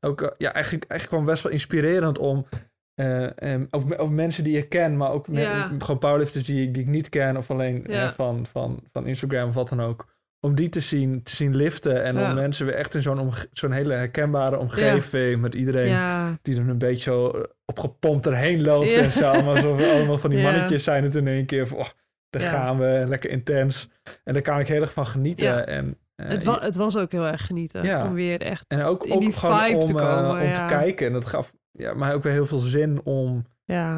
[0.00, 2.46] ook, ja, eigenlijk, eigenlijk gewoon best wel inspirerend om,
[2.94, 6.88] me- ook mensen die ik ken, maar ook me- gewoon powerlifters die, ik- die ik
[6.88, 8.12] niet ken of alleen Ja.
[8.12, 10.12] van, van, van Instagram of wat dan ook.
[10.44, 12.28] Om die te zien, te zien liften en Ja.
[12.28, 16.38] om mensen weer echt in zo'n zo'n hele herkenbare omgeving met iedereen Ja.
[16.42, 19.30] die er een beetje zo opgepompt erheen loopt en zo.
[19.30, 21.88] Allemaal, zo, allemaal van die mannetjes zijn het in één keer van, oh,
[22.30, 23.88] daar gaan we, lekker intens.
[24.24, 25.66] En daar kan ik heel erg van genieten.
[25.66, 28.04] En, eh, Het, wa het was ook heel erg genieten.
[28.06, 28.64] Om weer echt...
[28.68, 31.06] en ook, in ook die vibe om, te eh, komen, om te kijken.
[31.06, 33.44] En dat gaf ja, mij ook weer heel veel zin om,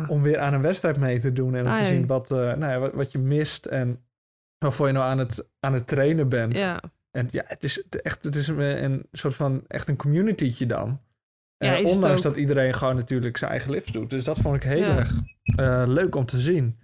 [0.08, 1.54] om weer aan een wedstrijd mee te doen.
[1.54, 4.05] En om te zien wat, eh, nou ja, wat, wat je mist en
[4.58, 6.56] waarvoor je nou aan het, aan het trainen bent.
[6.58, 6.80] Ja.
[7.10, 11.00] En ja, het is echt het is een, een soort van echt een communitytje dan.
[11.56, 14.10] Ja, Eh, ondanks dat iedereen gewoon natuurlijk zijn eigen lifts doet.
[14.10, 14.96] Dus dat vond ik heel Ja.
[14.96, 15.20] erg
[15.56, 16.78] eh, leuk om te zien.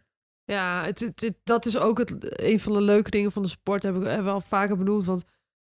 [0.45, 3.49] Ja, het, het, het- dat is ook het, een van de leuke dingen van de
[3.49, 3.83] sport.
[3.83, 5.05] Heb ik heb wel vaker benoemd.
[5.07, 5.25] Want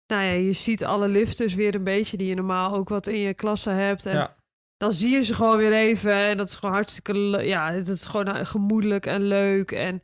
[0.06, 3.18] nou ja, je ziet alle lifters weer een beetje die je normaal ook wat in
[3.18, 4.06] je klasse hebt.
[4.06, 4.36] En Ja.
[4.76, 6.12] dan zie je ze gewoon weer even.
[6.12, 7.14] En dat is gewoon hartstikke
[7.46, 9.70] Ja, het is gewoon eh, gemoedelijk en leuk.
[9.72, 10.02] En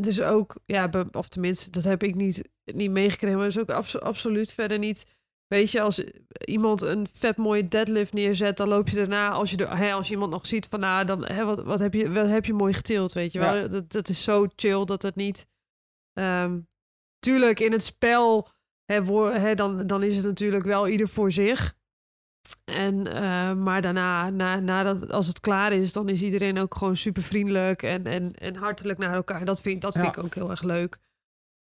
[0.00, 3.36] dus ook, ja, of tenminste, dat heb ik niet, niet meegekregen.
[3.36, 5.06] Maar het is ook abso- absoluut verder niet.
[5.46, 6.04] Weet je, als
[6.44, 10.06] iemand een vet mooie deadlift neerzet, dan loop je daarna, als je, er, hè, als
[10.06, 12.52] je iemand nog ziet van, nou, dan, hè, wat, wat, heb je, wat heb je
[12.52, 13.54] mooi getild, weet je wel.
[13.54, 13.68] Ja.
[13.68, 15.46] Dat, dat is zo chill dat het niet...
[16.12, 16.60] ehm,
[17.18, 18.48] tuurlijk, in het spel,
[18.84, 21.74] hè, wo- hè, dan, dan is het natuurlijk wel ieder voor zich.
[22.70, 26.96] En, eh, maar daarna, na, nadat, als het klaar is, dan is iedereen ook gewoon
[26.96, 29.44] super vriendelijk en, en, en hartelijk naar elkaar.
[29.44, 30.10] Dat vind, dat vind Ja.
[30.12, 30.98] ik ook heel erg leuk.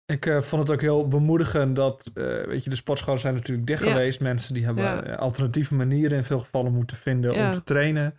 [0.05, 3.67] Ik eh, vond het ook heel bemoedigend dat, eh, weet je, de sportscholen zijn natuurlijk
[3.67, 3.91] dicht Ja.
[3.91, 4.19] geweest.
[4.19, 4.99] Mensen die hebben Ja.
[4.99, 8.17] alternatieve manieren in veel gevallen moeten vinden om te trainen.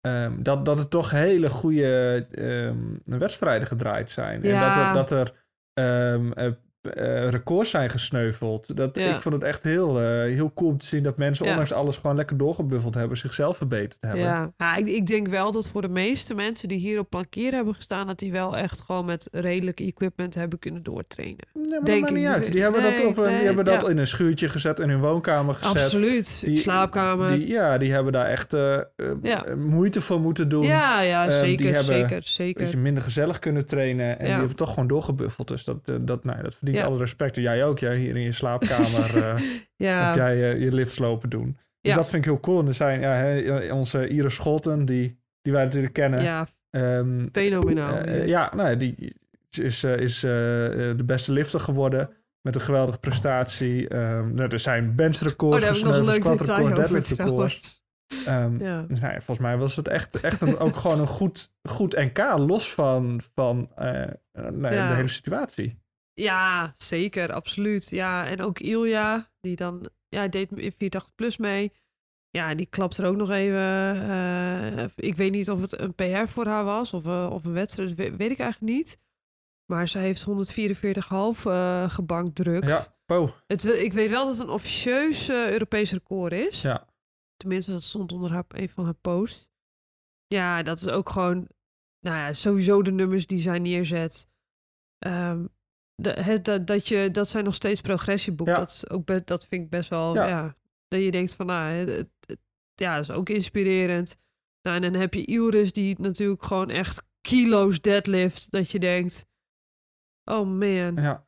[0.00, 4.42] Ehm, dat, dat er toch hele goede ehm, wedstrijden gedraaid zijn.
[4.42, 5.34] En dat er, dat er
[5.72, 6.54] ehm,
[6.94, 8.76] eh, records zijn gesneuveld.
[8.76, 9.14] Dat, Ja.
[9.14, 11.50] Ik vond het echt heel, eh, heel cool om te zien dat mensen, Ja.
[11.50, 14.20] ondanks alles, gewoon lekker doorgebuffeld hebben, zichzelf verbeterd hebben.
[14.24, 17.52] Ja, ja ik, ik denk wel dat voor de meeste mensen die hier op plankier
[17.52, 21.44] hebben gestaan, dat die wel echt gewoon met redelijk equipment hebben kunnen doortrainen.
[21.54, 22.52] Nee, maar dat Denk maakt niet uit.
[22.52, 25.54] Die hebben dat, op een, die hebben dat in een schuurtje gezet, in hun woonkamer
[25.54, 25.82] gezet.
[25.82, 26.40] Absoluut.
[26.44, 27.28] Die- Slaapkamer.
[27.28, 28.76] Die, ja, die hebben daar echt eh,
[29.56, 30.64] moeite voor moeten doen.
[30.64, 32.62] ja, ja, Ehm, die zeker, hebben- zeker, zeker.
[32.62, 34.18] Dat je minder gezellig kunnen trainen.
[34.18, 35.48] En die hebben toch gewoon doorgebuffeld.
[35.48, 36.84] Dus dat, dat, nou, dat verdient Ja.
[36.84, 37.36] alle respect.
[37.36, 37.78] En jij ook.
[37.78, 39.44] Jij hier in je slaapkamer eh,
[39.76, 41.58] ja, heb jij eh, je lifts lopen doen.
[41.80, 42.60] Dus dat vind ik heel cool.
[42.60, 46.22] En er zijn ja, hè, onze Iris Scholten, die, die wij natuurlijk kennen.
[46.22, 47.94] ja, Ehm, fenomenaal.
[47.98, 49.14] eh, ja, nou, die
[49.58, 52.10] is, eh, is eh, eh, de beste lifter geworden.
[52.42, 53.88] Met een geweldige prestatie.
[53.88, 57.82] Ehm, nou, er zijn oh, benchrecords een gesneuveld, leuk squat detail record, over deadlift records.
[58.06, 58.56] trouwens.
[58.62, 58.82] Ehm, Ja.
[58.88, 61.96] dus nou ja, volgens mij was het echt, echt een, ook gewoon een goed, goed
[61.96, 63.84] NK, los van, van eh,
[64.32, 64.88] nou Ja.
[64.88, 65.78] de hele situatie.
[66.22, 67.88] Ja, zeker, absoluut.
[67.90, 71.72] Ja, en ook Ilja, die dan, ja, deed in 480 plus mee.
[72.30, 73.58] Ja, die klapt er ook nog even.
[74.08, 77.52] eh, ik weet niet of het een PR voor haar was of, eh, of een
[77.52, 78.98] wedstrijd, weet, weet ik eigenlijk niet.
[79.72, 82.68] Maar ze heeft 144,5 eh gebankdrukt.
[82.68, 83.30] Ja, wow.
[83.46, 86.62] Het, ik weet wel dat het een officieus eh, Europees record is.
[86.62, 86.86] Ja.
[87.36, 89.48] Tenminste, dat stond onder haar, een van haar posts.
[90.26, 91.48] Ja, dat is ook gewoon...
[92.00, 94.32] Nou ja, sowieso de nummers die zij neerzet.
[94.98, 95.46] Ehm,
[96.02, 98.54] de, het, dat, dat, je, dat zijn nog steeds progressieboeken.
[98.54, 98.60] Ja.
[98.60, 100.14] Dat, is ook be- dat vind ik best wel...
[100.14, 100.26] Ja.
[100.26, 100.54] Ja.
[100.88, 102.38] dat je denkt van, nou, het, het- het-
[102.74, 104.16] ja, dat is ook inspirerend.
[104.62, 108.50] Nou, en dan heb je Iris die natuurlijk gewoon echt kilo's deadlift.
[108.50, 109.26] Dat je denkt,
[110.24, 111.24] oh man, ja.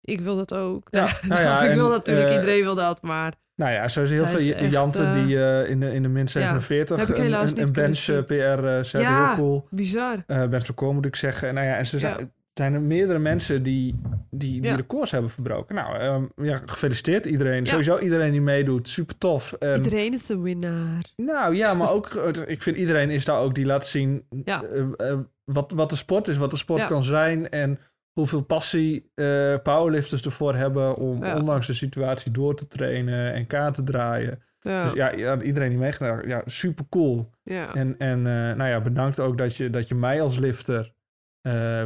[0.00, 0.88] ik wil dat ook.
[0.90, 3.34] Ja, Nou, ja, ik wil en, natuurlijk, eh, iedereen wil dat, maar...
[3.54, 6.08] Nou ja, zo is heel veel echt, Janten eh, die eh, in, de, in de
[6.08, 8.22] min 47 heb ik een, een, bench eh.
[8.24, 9.00] PR eh, zetten.
[9.00, 9.26] Ja.
[9.26, 9.66] Heel cool.
[9.70, 10.24] Bizar.
[10.26, 11.48] Eh bench record moet ik zeggen.
[11.48, 13.94] En Nou ja, en ze zijn, zijn er meerdere mensen die,
[14.30, 14.76] die, die Ja.
[14.76, 15.74] records hebben verbroken.
[15.74, 17.64] Nou, ehm, ja, gefeliciteerd iedereen.
[17.64, 17.70] Ja.
[17.70, 18.88] Sowieso iedereen die meedoet.
[18.88, 19.52] Super tof.
[19.52, 21.12] En, Iedereen is een winnaar.
[21.16, 22.14] Nou ja, maar ook,
[22.46, 24.62] ik vind iedereen is daar ook die laat zien Ja.
[24.62, 26.86] eh, eh, wat, wat de sport is, wat de sport Ja.
[26.86, 27.78] kan zijn en
[28.12, 31.36] hoeveel passie eh, powerlifters ervoor hebben om Ja.
[31.38, 34.42] ondanks de situatie door te trainen en kaart te draaien.
[34.60, 34.82] Ja.
[34.82, 37.30] Dus ja, ja, iedereen die meegedaan, ja, super cool.
[37.42, 37.74] ja.
[37.74, 40.92] En, en eh, nou ja, bedankt ook dat je, dat je mij als lifter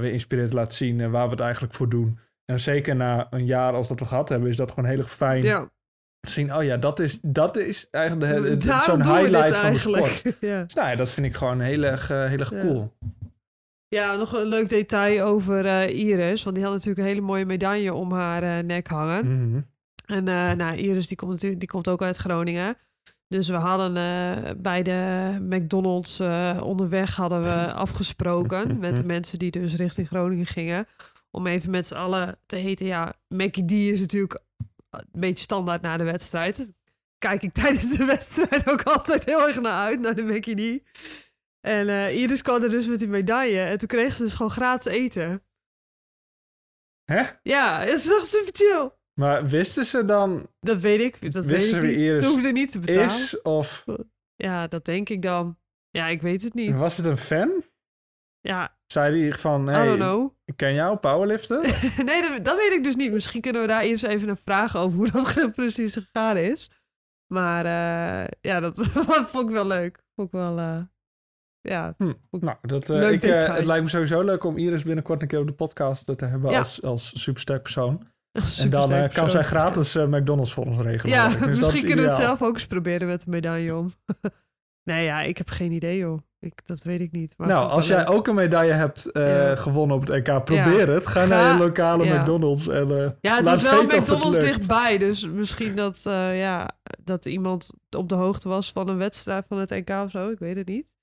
[0.00, 2.18] weer inspireert laat zien eh, waar we het eigenlijk voor doen.
[2.44, 5.10] En zeker na een jaar als dat we gehad hebben, is dat gewoon heel erg
[5.10, 5.70] fijn ja.
[6.20, 6.54] te zien.
[6.54, 10.22] Oh ja, dat is, dat is eigenlijk zo'n highlight van de sport.
[10.40, 10.62] ja.
[10.62, 12.60] Dus nou ja, dat vind ik gewoon heel erg, eh, heel erg Ja.
[12.60, 12.92] cool.
[13.88, 16.42] ja, nog een leuk detail over eh, Iris.
[16.42, 19.48] Want die had natuurlijk een hele mooie medaille om haar eh, nek hangen.
[19.50, 19.60] Mhm.
[20.06, 22.76] En eh, nou, Iris die komt, natuurlijk, die komt ook uit Groningen.
[23.28, 29.38] Dus we hadden eh, bij de McDonald's eh, onderweg hadden we afgesproken met de mensen
[29.38, 30.86] die dus richting Groningen gingen.
[31.30, 32.86] Om even met z'n allen te eten.
[32.86, 34.40] Ja, Mackie D is natuurlijk
[34.90, 36.72] een beetje standaard na de wedstrijd.
[37.18, 40.82] Kijk ik tijdens de wedstrijd ook altijd heel erg naar uit, naar de Mackie D.
[41.60, 43.60] En eh, Iris kwam er dus met die medaille.
[43.60, 45.42] En toen kregen ze dus gewoon gratis eten.
[47.04, 47.22] Hè?
[47.42, 48.90] Ja, het is echt super chill.
[49.20, 51.32] Maar wisten ze dan Dat weet ik.
[51.32, 51.96] Dat weet ik niet.
[51.96, 53.04] Iris hoefde niet te betalen.
[53.04, 53.84] is of
[54.36, 55.58] Ja, dat denk ik dan.
[55.90, 56.76] Ja, ik weet het niet.
[56.76, 57.62] was het een fan?
[58.40, 60.30] Ja, Zei hij van, I don't hey, know.
[60.44, 61.60] ik ken jou, powerlifter?
[62.04, 63.12] nee, dat, dat weet ik dus niet.
[63.12, 66.70] Misschien kunnen we daar eerst even een vraag over hoe dat precies gegaan is.
[67.32, 68.86] Maar eh, ja, dat
[69.26, 70.04] vond ik wel leuk.
[70.14, 70.80] Vond ik wel, eh,
[71.60, 71.94] ja.
[72.30, 75.46] nou, dat, Leuk ik, het lijkt me sowieso leuk om Iris binnenkort een keer op
[75.46, 76.58] de podcast te hebben Ja.
[76.58, 78.14] als, als supersterk persoon.
[78.60, 81.14] En dan eh, kan zij gratis eh, McDonald's voor ons regelen.
[81.14, 83.92] Ja, Dus dat misschien kunnen we het zelf ook eens proberen met een medaille om.
[84.90, 86.18] nee, ja, ik heb geen idee, joh.
[86.40, 87.34] Ik, dat weet ik niet.
[87.36, 88.10] Maar Nou, als jij leuk.
[88.10, 89.54] ook een medaille hebt eh, Ja.
[89.56, 91.06] gewonnen op het EK, probeer het.
[91.06, 92.20] Ga, Ga- naar je lokale ja.
[92.20, 94.98] McDonald's en eh, Ja, het is wel McDonald's dichtbij.
[94.98, 96.00] Dus misschien dat,
[96.32, 96.70] ja,
[97.04, 100.30] dat iemand op de hoogte was van een wedstrijd van het NK of zo.
[100.30, 100.94] Ik weet het niet.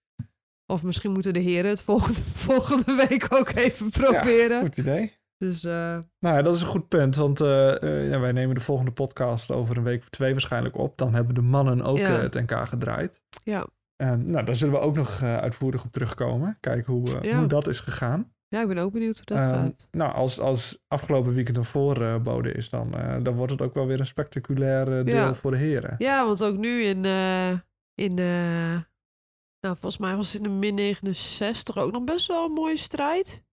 [0.65, 2.19] Of misschien moeten de heren het volgende,
[2.49, 4.59] volgende week ook even proberen.
[4.59, 5.17] Goed idee.
[5.43, 8.55] Dus eh, Nou ja, dat is een goed punt, want eh, eh, ja, wij nemen
[8.55, 10.97] de volgende podcast over een week of twee waarschijnlijk op.
[10.97, 12.09] Dan hebben de mannen ook Ja.
[12.09, 13.21] het NK gedraaid.
[13.43, 13.67] ja.
[13.95, 16.57] Ehm, nou, daar zullen we ook nog uitvoerig op terugkomen.
[16.59, 17.37] Kijken hoe, Ja.
[17.37, 18.33] hoe dat is gegaan.
[18.47, 19.87] ja, ik ben ook benieuwd hoe dat Ehm, gaat.
[19.91, 23.99] nou, als, als afgelopen weekend een voorbode is, dan, dan wordt het ook wel weer
[23.99, 25.95] een spectaculair deel voor de heren.
[25.97, 27.05] Ja, want ook nu in,
[27.95, 28.13] in
[29.59, 32.77] nou, volgens mij was het in de min 69 ook nog best wel een mooie
[32.77, 33.43] strijd.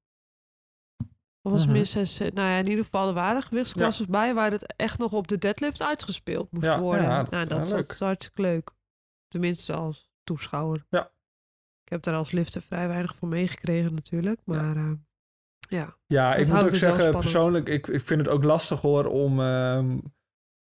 [1.42, 2.32] Of was 66?
[2.32, 5.38] Nou ja, in ieder geval, er waren gewichtsklasses bij waar het echt nog op de
[5.38, 7.04] deadlift uitgespeeld moest Ja, worden.
[7.04, 8.70] ja, dat nou, is dat is hartstikke leuk.
[9.28, 10.84] Tenminste als toeschouwer.
[10.88, 11.04] Ja.
[11.84, 14.92] Ik heb daar als lifter vrij weinig van meegekregen natuurlijk, maar eh,
[15.58, 15.96] ja.
[16.06, 17.18] Ja, Dat ik moet ook zeggen, spannend.
[17.20, 19.98] persoonlijk, ik, ik vind het ook lastig hoor om, ehm,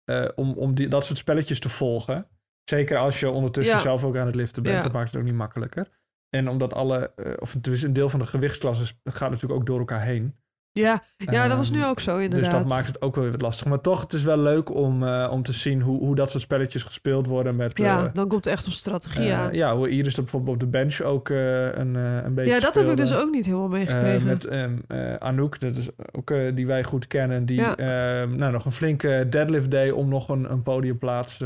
[0.05, 2.29] eh, om, om die, dat soort spelletjes te volgen.
[2.65, 3.81] Zeker als je ondertussen Ja.
[3.81, 4.83] zelf ook aan het liften bent, Ja.
[4.83, 5.89] dat maakt het ook niet makkelijker.
[6.29, 9.79] En omdat alle, eh, of het een deel van de gewichtsklassen gaat natuurlijk ook door
[9.79, 10.37] elkaar heen.
[10.81, 12.51] Ja, ja dat was nu Ehm, ook zo inderdaad.
[12.51, 13.67] Dus dat maakt het ook wel weer wat lastig.
[13.67, 16.43] Maar toch, het is wel leuk om, eh, om te zien hoe, hoe dat soort
[16.43, 17.79] spelletjes gespeeld worden met...
[17.79, 19.53] Ja, eh, dan komt het echt op strategie eh, aan.
[19.55, 22.89] ja, hoe Iris dat bijvoorbeeld op de bench ook een, een beetje Ja, dat heb
[22.89, 24.27] ik dus ook niet helemaal meegekregen.
[24.27, 27.77] Met ehm, eh, Anouk, dat is ook die wij goed kennen, die Ja.
[27.77, 31.41] ehm, nou, nog een flinke deadlift deed om nog een, een podiumplaats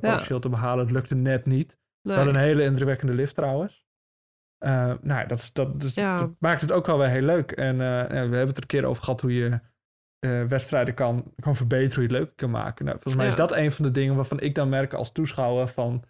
[0.00, 0.84] potentieel te behalen.
[0.84, 1.78] Het lukte net niet.
[2.02, 2.16] Nee.
[2.16, 3.86] Wat een hele indrukwekkende lift trouwens.
[4.58, 6.16] Eh, nou, dat, dus, Ja.
[6.18, 7.52] dat maakt het ook wel weer heel leuk.
[7.52, 9.60] En eh, we hebben het er een keer over gehad hoe je
[10.18, 12.84] eh, wedstrijden kan, kan verbeteren, hoe je het leuker kan maken.
[12.84, 13.30] Nou, volgens mij Ja.
[13.30, 16.04] is dat een van de dingen waarvan ik dan merk als toeschouwer van...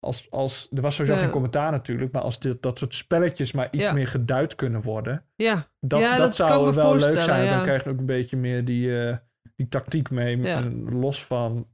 [0.00, 1.22] Als, als, er was sowieso Ja.
[1.22, 5.24] geen commentaar natuurlijk, maar als dit, dat soort spelletjes maar iets meer geduid kunnen worden,
[5.36, 7.50] Ja, dat, Ja, dat, zou wel leuk zijn.
[7.50, 9.16] Dan krijg je ook een beetje meer die,
[9.56, 10.48] die tactiek mee.
[10.48, 11.68] En los van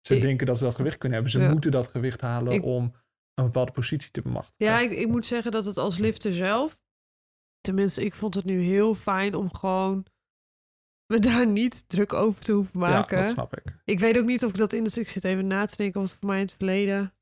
[0.00, 1.40] ze denken dat ze dat gewicht kunnen hebben.
[1.40, 2.92] Ze moeten dat gewicht halen Ik- om
[3.40, 4.66] een bepaalde positie te bemachtigen.
[4.72, 6.80] ja ik, ik moet zeggen dat het als lifter zelf...
[7.60, 10.06] Tenminste, ik vond het nu heel fijn om gewoon...
[11.12, 13.16] me daar niet druk over te hoeven maken.
[13.16, 13.62] Ja, dat snap ik.
[13.84, 15.00] Ik weet ook niet of ik dat in de...
[15.00, 17.14] Ik zit even na te denken of het voor mij in het verleden...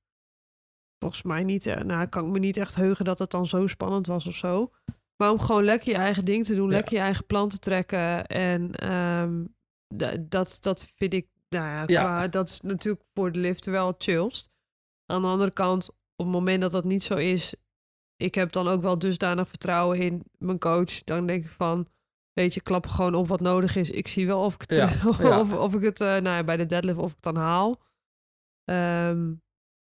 [0.98, 1.66] Volgens mij niet.
[1.66, 4.34] eh, Nou, kan ik me niet echt heugen dat het dan zo spannend was of
[4.34, 4.72] zo.
[5.16, 6.66] Maar om gewoon lekker je eigen ding te doen.
[6.68, 6.72] Ja.
[6.74, 8.26] Lekker je eigen plan te trekken.
[8.26, 9.44] En ehm,
[9.94, 11.28] da- dat, dat vind ik...
[11.48, 14.50] Nou ja, dat is natuurlijk voor de lifter wel het chillst.
[15.06, 17.54] Aan de andere kant, op het moment dat dat niet zo is...
[18.16, 21.04] Ik heb dan ook wel dusdanig vertrouwen in mijn coach.
[21.04, 21.88] Dan denk ik van...
[22.32, 23.90] Weet je, klap gewoon op wat nodig is.
[23.90, 24.90] Ik zie wel of ik het, Ja,
[25.28, 25.40] ja.
[25.40, 27.82] of, of ik het eh, nou ja, bij de deadlift of ik het dan haal.
[28.64, 29.34] Ehm,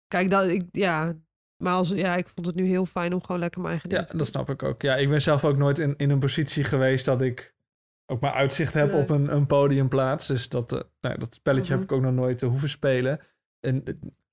[0.06, 1.14] kijk, dat, ik, ja,
[1.62, 4.02] maar als, ja, ik vond het nu heel fijn om gewoon lekker mijn eigen Ja,
[4.02, 4.82] te dat snap ik ook.
[4.82, 7.54] Ja, ik ben zelf ook nooit in, in een positie geweest dat ik
[8.06, 9.00] ook maar uitzicht heb Nee.
[9.00, 10.26] op een, een podiumplaats.
[10.26, 11.80] Dus dat, eh, nou, dat spelletje Mhm.
[11.80, 13.20] heb ik ook nog nooit eh, hoeven spelen.
[13.60, 13.82] En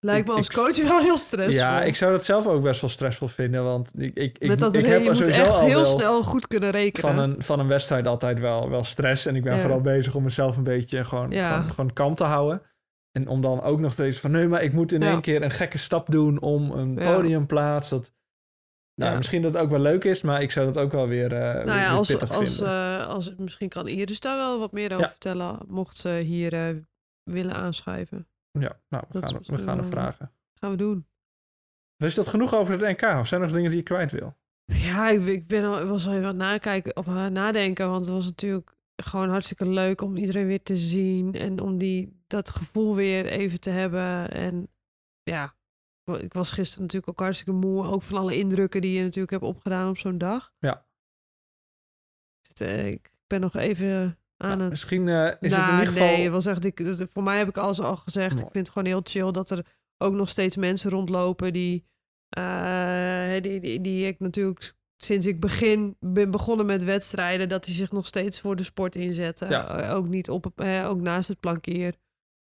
[0.05, 1.65] Lijkt me als ik- coach wel heel stressvol.
[1.65, 3.63] ja, ik zou dat zelf ook best wel stressvol vinden.
[3.63, 6.71] Want ik, ik, ik, Met dat ik heb je moet echt heel snel goed kunnen
[6.71, 7.13] rekenen.
[7.15, 9.25] van een, van een wedstrijd altijd wel, wel stress.
[9.25, 9.61] En ik ben Ja.
[9.61, 11.55] vooral bezig om mezelf een beetje gewoon, Ja.
[11.57, 12.61] gewoon, gewoon kalm te houden.
[13.11, 14.31] En om dan ook nog steeds van...
[14.31, 15.09] nee, maar ik moet in Ja.
[15.11, 16.41] één keer een gekke stap doen...
[16.41, 17.89] om een podiumplaats.
[17.89, 18.13] Dat,
[18.95, 20.21] nou, misschien dat het ook wel leuk is...
[20.21, 22.99] maar ik zou dat ook wel weer, weer, Nou weer als, pittig als, vinden.
[22.99, 26.75] eh, als misschien kan Iris daar wel wat meer over vertellen, mocht ze hier eh,
[27.23, 28.27] willen aanschuiven.
[28.51, 30.31] Ja, nou, we dat gaan, we gaan misschien wel- vragen.
[30.53, 31.05] Gaan we doen.
[31.97, 33.19] Is dat genoeg over het NK?
[33.19, 34.37] Of zijn er nog dingen die je kwijt wil?
[34.65, 38.05] Ja, ik, ik ben al, was al even aan het nakijken of uh, nadenken, want
[38.05, 42.49] het was natuurlijk gewoon hartstikke leuk om iedereen weer te zien en om die, dat
[42.49, 44.31] gevoel weer even te hebben.
[44.31, 44.69] En
[45.23, 45.55] ja,
[46.19, 49.43] ik was gisteren natuurlijk ook hartstikke moe, ook van alle indrukken die je natuurlijk hebt
[49.43, 50.53] opgedaan op zo'n dag.
[50.59, 50.85] Ja.
[52.41, 54.69] Zit, eh, Ik ben nog even aan Nou, het...
[54.69, 56.07] Misschien eh, is het in Nou, ieder geval...
[56.07, 58.31] Nee, was echt, ik, dat- voor mij heb ik alles al gezegd.
[58.39, 59.65] Ik vind het gewoon heel chill dat er
[59.97, 61.85] ook nog steeds mensen rondlopen die,
[62.29, 67.75] eh, die, die, die ik natuurlijk sinds ik begin ben begonnen met wedstrijden, dat die
[67.75, 69.49] zich nog steeds voor de sport inzetten.
[69.49, 69.77] Ja.
[69.81, 70.45] Eh, ook niet op,
[70.85, 71.93] ook naast het plankier.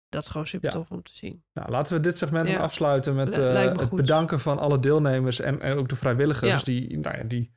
[0.09, 0.77] Dat is gewoon super Ja.
[0.79, 1.45] tof om te zien.
[1.53, 2.55] Nou, laten we dit segment Ja.
[2.55, 3.97] dan afsluiten met het goed.
[3.97, 7.53] bedanken van alle deelnemers en, en ook de vrijwilligers die, nou ja, die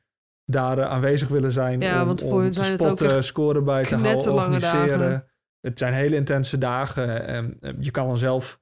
[0.46, 1.80] daar eh, aanwezig willen zijn.
[1.80, 4.98] Ja, om, want voor om hun het ook spotten, scoren bij te houden, organiseren.
[4.98, 5.26] dagen.
[5.60, 7.26] Het zijn hele intense dagen.
[7.26, 8.60] En, eh, je kan dan zelf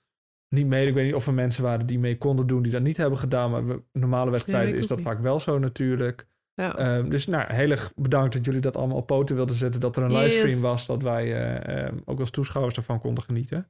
[0.48, 0.86] niet mee.
[0.86, 3.18] Ik weet niet of er mensen waren die mee konden doen die dat niet hebben
[3.18, 3.50] gedaan.
[3.50, 6.26] Maar normale wedstrijden is dat vaak wel zo natuurlijk.
[6.54, 6.76] Ja.
[6.76, 9.80] Ehm, dus nou, heel erg bedankt dat jullie dat allemaal op poten wilden zetten.
[9.80, 10.20] Dat er een Yes.
[10.22, 13.68] livestream was, dat wij eh, ehm, ook als toeschouwers ervan konden genieten.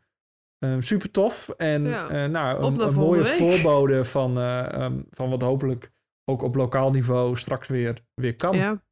[0.58, 1.48] Ehm, super tof.
[1.56, 2.08] En Ja.
[2.08, 3.32] eh, nou, een, mooie week.
[3.32, 5.92] voorbode van, ehm, van wat hopelijk
[6.24, 8.56] ook op lokaal niveau straks weer, weer kan.
[8.56, 8.82] ja.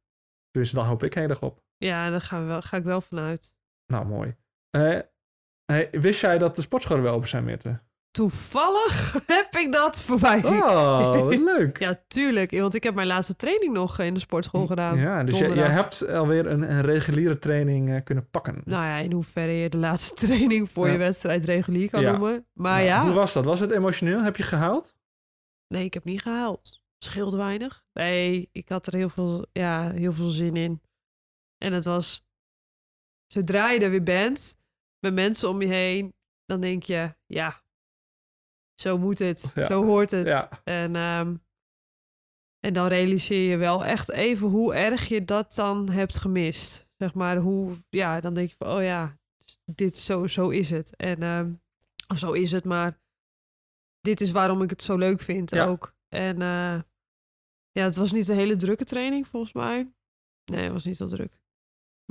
[0.51, 1.61] Dus daar hoop ik heel erg op.
[1.77, 3.55] ja, daar gaan we wel, ga ik wel vanuit.
[3.93, 4.35] Nou, mooi.
[4.69, 4.99] Eh,
[5.65, 7.79] hey, wist jij dat de sportscholen wel open zijn, Mirte?
[8.11, 10.43] Toevallig heb ik dat voorbij.
[10.45, 11.79] Oh, wat leuk.
[11.85, 12.51] Ja, tuurlijk.
[12.51, 14.97] Want ik heb mijn laatste training nog in de sportschool gedaan.
[14.97, 15.75] Ja, dus jij, jij donderdag.
[15.83, 18.61] hebt alweer een, een reguliere training eh, kunnen pakken.
[18.65, 20.91] Nou ja, in hoeverre je de laatste training voor Ja.
[20.91, 22.11] je wedstrijd regulier kan Ja.
[22.11, 22.47] noemen.
[22.53, 23.45] Maar Nou, ja, Hoe was dat?
[23.45, 24.21] Was het emotioneel?
[24.23, 24.95] Heb je gehaald?
[25.67, 26.81] nee, ik heb niet gehaald.
[27.03, 27.85] Scheelde weinig.
[27.93, 30.81] Nee, ik had er heel veel, ja, heel veel zin in.
[31.57, 32.25] En het was,
[33.27, 34.59] zodra je er weer bent,
[34.99, 36.13] met mensen om je heen,
[36.45, 37.63] dan denk je, ja,
[38.81, 39.51] zo moet het.
[39.55, 39.65] Ja.
[39.65, 40.27] Zo hoort het.
[40.27, 40.61] Ja.
[40.63, 41.35] En, ehm,
[42.59, 46.87] en dan realiseer je wel echt even hoe erg je dat dan hebt gemist.
[46.97, 49.17] Zeg maar, hoe, ja, dan denk je van, oh ja,
[49.65, 50.95] dit zo, zo is het.
[50.95, 51.53] En, ehm,
[52.07, 52.99] of zo is het, maar
[53.99, 55.65] dit is waarom ik het zo leuk vind Ja.
[55.65, 55.95] ook.
[56.09, 56.81] En eh,
[57.73, 59.91] ja, het was niet een hele drukke training volgens mij.
[60.51, 61.41] Nee, het was niet zo druk.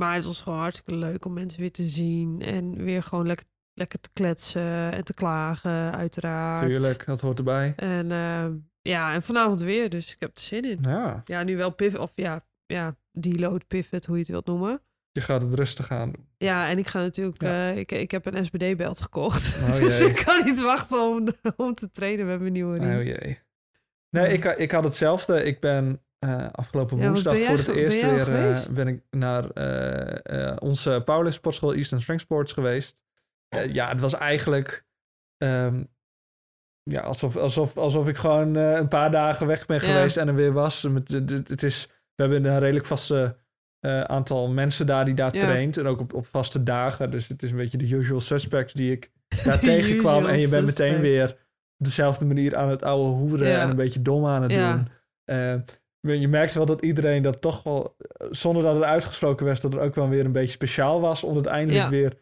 [0.01, 2.43] Maar het was gewoon hartstikke leuk om mensen weer te zien.
[2.43, 6.67] En weer gewoon lekker, lekker te kletsen en te klagen, uiteraard.
[6.67, 7.73] Tuurlijk, dat hoort erbij.
[7.77, 10.79] En ehm, ja, en vanavond weer, dus ik heb er zin in.
[10.83, 14.83] Ja, Ja, nu wel pivot, of ja, ja, deload, pivot, hoe je het wilt noemen.
[15.13, 16.27] je gaat het rustig aan doen.
[16.39, 17.71] Ja, en ik ga natuurlijk, Ja.
[17.71, 19.57] eh, ik, ik heb een SBD-belt gekocht.
[19.63, 22.79] Oh dus ik kan niet wachten om, om te trainen met mijn nieuwe.
[22.79, 23.39] Oh jee.
[24.17, 25.43] Nee, ik, ik had hetzelfde.
[25.43, 29.51] Ik ben eh, afgelopen Ja, woensdag voor het ben eerst weer eh, ben ik naar
[29.51, 32.97] eh, onze Paulus Sportschool Eastern Strength Sports geweest.
[33.69, 34.85] Ja, het was eigenlijk
[35.37, 35.85] ehm,
[36.83, 39.83] ja, alsof, alsof, alsof ik gewoon een paar dagen weg ben Ja.
[39.93, 40.83] geweest en er weer was.
[40.83, 41.11] Met,
[41.49, 43.37] het is, we hebben een redelijk vaste
[44.07, 45.41] aantal mensen daar die daar Ja.
[45.41, 45.77] traint.
[45.77, 47.11] En ook op, op vaste dagen.
[47.11, 49.11] Dus het is een beetje de usual suspects die ik
[49.45, 50.27] daar tegenkwam.
[50.27, 51.37] En je bent meteen weer
[51.83, 53.61] op dezelfde manier aan het oude hoeren Ja.
[53.61, 54.89] en een beetje dom aan het doen.
[55.25, 59.61] Eh, je merkte wel dat iedereen dat toch wel, eh, zonder dat het uitgesproken werd,
[59.63, 62.13] dat het ook wel weer een beetje speciaal was om het eindelijk weer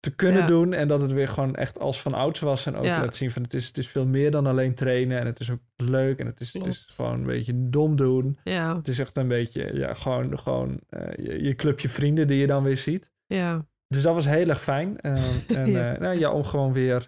[0.00, 0.46] te kunnen Ja.
[0.46, 0.72] doen.
[0.72, 2.66] En dat het weer gewoon echt als van ouds was.
[2.66, 2.98] En ook Ja.
[3.00, 5.18] laten zien van het is, het is veel meer dan alleen trainen.
[5.18, 6.18] En het is ook leuk.
[6.18, 8.38] En het is, het is gewoon een beetje dom doen.
[8.44, 12.38] Ja, Het is echt een beetje, ja, gewoon, gewoon eh, je, je clubje vrienden die
[12.38, 13.12] je dan weer ziet.
[13.26, 13.66] ja.
[13.88, 15.00] Dus dat was heel erg fijn.
[15.00, 15.12] Eh,
[15.60, 15.96] en ja.
[15.98, 17.02] nou, ja, om gewoon weer, eh,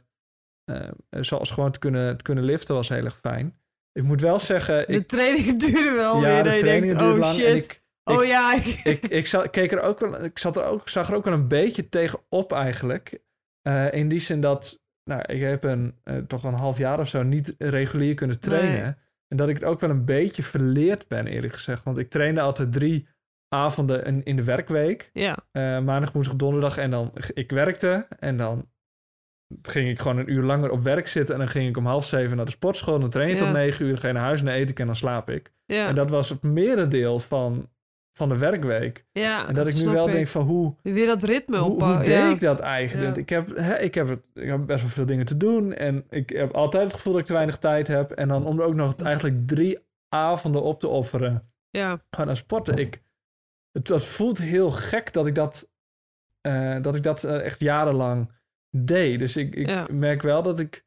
[1.11, 3.57] zoals gewoon te kunnen, te kunnen liften was heel erg fijn.
[3.93, 6.43] Ik moet wel zeggen, De ik, trainingen duren wel ja, weer.
[6.43, 7.35] de Dat je trainingen denkt, duren oh lang.
[7.35, 7.47] shit.
[7.47, 8.55] En ik, oh ja.
[8.55, 11.25] Ik, ik, ik, zat, keek er ook wel, ik zat er ook, zag er ook
[11.25, 13.21] wel een beetje tegenop eigenlijk.
[13.63, 17.09] Eh, in die zin dat, nou, ik heb een, eh, toch een half jaar of
[17.09, 18.83] zo niet regulier kunnen trainen.
[18.83, 18.95] Nee.
[19.29, 21.83] En dat ik het ook wel een beetje verleerd ben, eerlijk gezegd.
[21.83, 23.09] Want ik trainde altijd drie
[23.49, 25.11] avonden in, in de werkweek.
[25.13, 26.79] ja, Eh, maandag, woensdag, donderdag.
[26.79, 28.07] En dan ik werkte.
[28.19, 28.69] En dan
[29.63, 31.35] ging ik gewoon een uur langer op werk zitten.
[31.35, 32.99] En dan ging ik om half zeven naar de sportschool.
[33.01, 33.41] Dan train je Ja.
[33.41, 33.99] tot negen uur.
[33.99, 35.53] Ga je naar huis en dan eet ik en dan slaap ik.
[35.67, 35.89] ja.
[35.89, 37.69] En dat was het merendeel van,
[38.13, 39.05] van de werkweek.
[39.13, 40.13] ja, En dat ik nu wel ik.
[40.13, 41.81] denk van hoe, Weer dat ritme hoe, op.
[41.81, 43.17] hoe deed ik dat eigenlijk?
[43.17, 45.73] Ik, heb, hè, ik, heb het, ik heb best wel veel dingen te doen.
[45.75, 48.11] En ik heb altijd het gevoel dat ik te weinig tijd heb.
[48.11, 49.79] En dan om er ook nog eigenlijk drie
[50.09, 51.51] avonden op te offeren.
[51.71, 52.77] Ja, Gewoon aan sporten.
[52.77, 53.03] Ik,
[53.73, 55.71] het, het voelt heel gek dat ik dat,
[56.41, 58.33] eh, dat, ik dat eh, echt jarenlang
[58.87, 59.19] deed.
[59.19, 59.87] Dus ik, ik Ja.
[59.91, 60.87] merk wel dat ik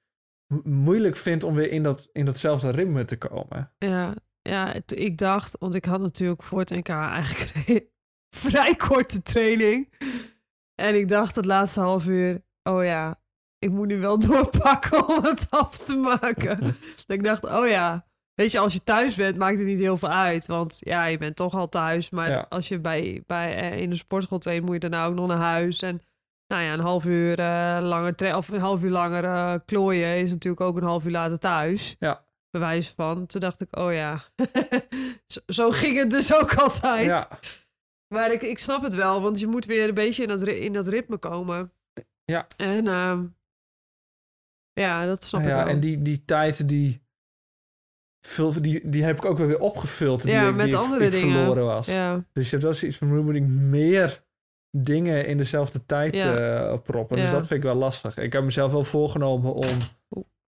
[0.64, 3.72] moeilijk vind om weer in, dat, in datzelfde ritme te komen.
[3.78, 7.88] Ja, ja, ik dacht, want ik had natuurlijk voor het NK eigenlijk een
[8.50, 9.90] vrij korte training.
[10.76, 13.22] En ik dacht het laatste half uur, oh ja,
[13.60, 16.58] ik moet nu wel doorpakken om het af te maken.
[17.08, 19.98] dat ik dacht, oh ja, weet je, als je thuis bent, maakt het niet heel
[19.98, 20.46] veel uit.
[20.46, 22.10] Want ja, je bent toch al thuis.
[22.10, 22.46] Maar Ja.
[22.50, 25.38] als je bij, bij, eh, in de sportschool traint, moet je daarna ook nog naar
[25.38, 25.82] huis.
[25.82, 26.02] En
[26.52, 30.30] nou ja, een half uur eh, langer of een half uur langer eh, klooien is
[30.32, 31.96] natuurlijk ook een half uur later thuis.
[32.00, 32.24] Ja.
[32.50, 33.26] Bewijs van.
[33.26, 34.24] Toen dacht ik, oh ja,
[35.34, 37.06] zo, zo ging het dus ook altijd.
[37.06, 37.28] Ja,
[38.08, 40.74] Maar ik, ik snap het wel, want je moet weer een beetje in dat, in
[40.74, 41.72] dat ritme komen.
[42.26, 42.48] Ja.
[42.58, 43.26] En ehm,
[44.74, 45.66] ja, dat snap ik ja wel.
[45.68, 47.02] en die, die tijd die,
[48.28, 50.22] vul, die, die heb ik ook weer opgevuld.
[50.22, 51.36] Die Ja, ik- met die ik- andere ik dingen.
[51.38, 51.88] verloren was.
[51.88, 54.24] ja, Dus je hebt wel zoiets van, hoe moet ik meer
[54.72, 56.36] dingen in dezelfde tijd Ja.
[56.72, 57.18] eh, proppen?
[57.18, 57.24] Ja.
[57.24, 58.18] Dus dat vind ik wel lastig.
[58.18, 59.66] Ik heb mezelf wel voorgenomen om,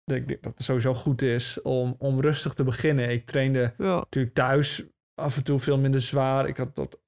[0.05, 3.09] ik denk dat het sowieso goed is, om, om rustig te beginnen.
[3.09, 4.83] Ik trainde ja, natuurlijk thuis
[5.15, 6.47] af en toe veel minder zwaar.
[6.47, 7.01] Ik had tot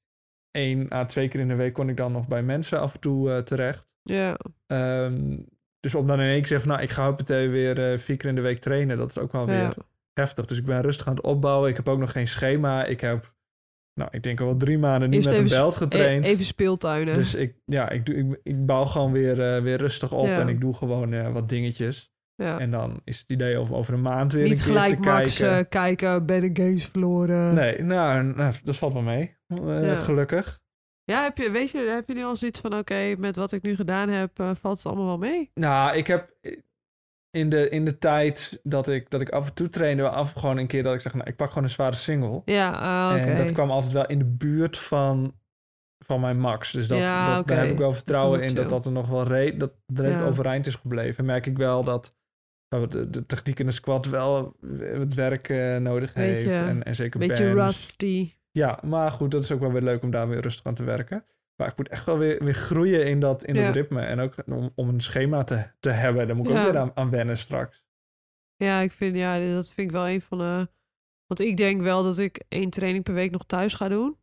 [0.51, 2.99] één à twee keer in de week kon ik dan nog bij mensen af en
[2.99, 3.88] toe eh, terecht.
[4.01, 4.38] ja,
[4.68, 5.38] Ehm,
[5.80, 8.18] dus om dan in één keer te zeggen, nou, ik ga meteen weer eh, vier
[8.18, 8.97] keer in de week trainen.
[8.97, 9.74] Dat is ook wel weer
[10.13, 10.45] heftig.
[10.45, 11.70] Dus ik ben rustig aan het opbouwen.
[11.70, 12.84] Ik heb ook nog geen schema.
[12.86, 13.34] Ik heb,
[13.99, 16.25] nou, ik denk al wel drie maanden niet Eerst met een belt E- getraind.
[16.25, 17.15] even speeltuinen.
[17.15, 20.39] Dus ik, ja, ik, doe, ik, ik bouw gewoon weer, eh, weer rustig op Ja.
[20.39, 22.11] en ik doe gewoon eh, wat dingetjes.
[22.35, 22.59] ja.
[22.59, 25.37] En dan is het idee om over een maand weer Niet een gelijk te Max
[25.37, 25.57] kijken.
[25.57, 27.53] eh, kijken, ben ik games verloren.
[27.53, 29.35] Nee, nou, nou, dat valt wel mee.
[29.47, 29.95] Ja.
[29.95, 30.59] Gelukkig.
[31.03, 33.61] Ja, heb je, weet je, heb je nu al zoiets van, oké, met wat ik
[33.61, 34.31] nu gedaan heb,
[34.61, 35.51] valt het allemaal wel mee?
[35.53, 36.29] Nou, ik heb
[37.36, 40.57] in de, in de tijd dat ik, dat ik af en toe trainde, af gewoon
[40.57, 42.41] een keer dat ik zeg, nou, ik pak gewoon een zware single.
[42.45, 43.21] Ja, ah.
[43.27, 45.36] En dat kwam altijd wel in de buurt van,
[46.05, 46.71] van mijn max.
[46.71, 47.53] Dus dat, Ja, dat, oké.
[47.53, 50.27] daar heb ik wel vertrouwen in dat dat er nog wel re dat redelijk Ja.
[50.27, 51.25] overeind is gebleven.
[51.25, 52.15] Merk ik wel dat
[52.67, 56.67] de, de techniek in de squat wel het werk eh, nodig Beetje- heeft.
[56.67, 57.77] En, en zeker Beetje bands.
[57.77, 58.33] rusty.
[58.51, 60.83] Ja, maar goed, dat is ook wel weer leuk om daar weer rustig aan te
[60.83, 61.25] werken.
[61.56, 63.66] Maar ik moet echt wel weer, weer groeien in dat, in Ja.
[63.66, 64.01] dat ritme.
[64.01, 66.28] En ook om, om een schema te, te hebben.
[66.28, 66.66] Daar moet ik Ja.
[66.66, 67.84] ook weer aan, aan wennen straks.
[68.56, 70.70] Ja, ik vind, ja, dat vind ik wel een van de...
[71.28, 74.18] Want ik denk wel dat ik één training per week nog thuis ga doen.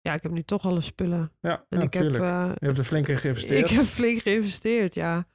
[0.00, 1.32] Ja, ik heb nu toch alle spullen.
[1.40, 3.70] Ja, En ja, ik heb, eh, Je hebt er flink in geïnvesteerd.
[3.70, 5.26] ik heb flink geïnvesteerd, ja.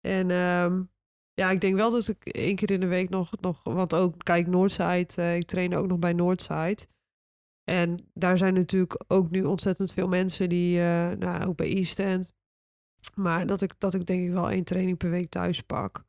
[0.00, 0.82] En ehm,
[1.34, 3.30] ja, ik denk wel dat ik één keer in de week nog...
[3.40, 6.78] nog want ook, kijk, Noordside, eh, ik train ook nog bij Noordside.
[7.64, 10.78] En daar zijn natuurlijk ook nu ontzettend veel mensen die...
[10.78, 12.32] eh, nou, ook bij East End.
[13.14, 16.04] Maar dat ik, dat ik denk ik wel één training per week thuis pak.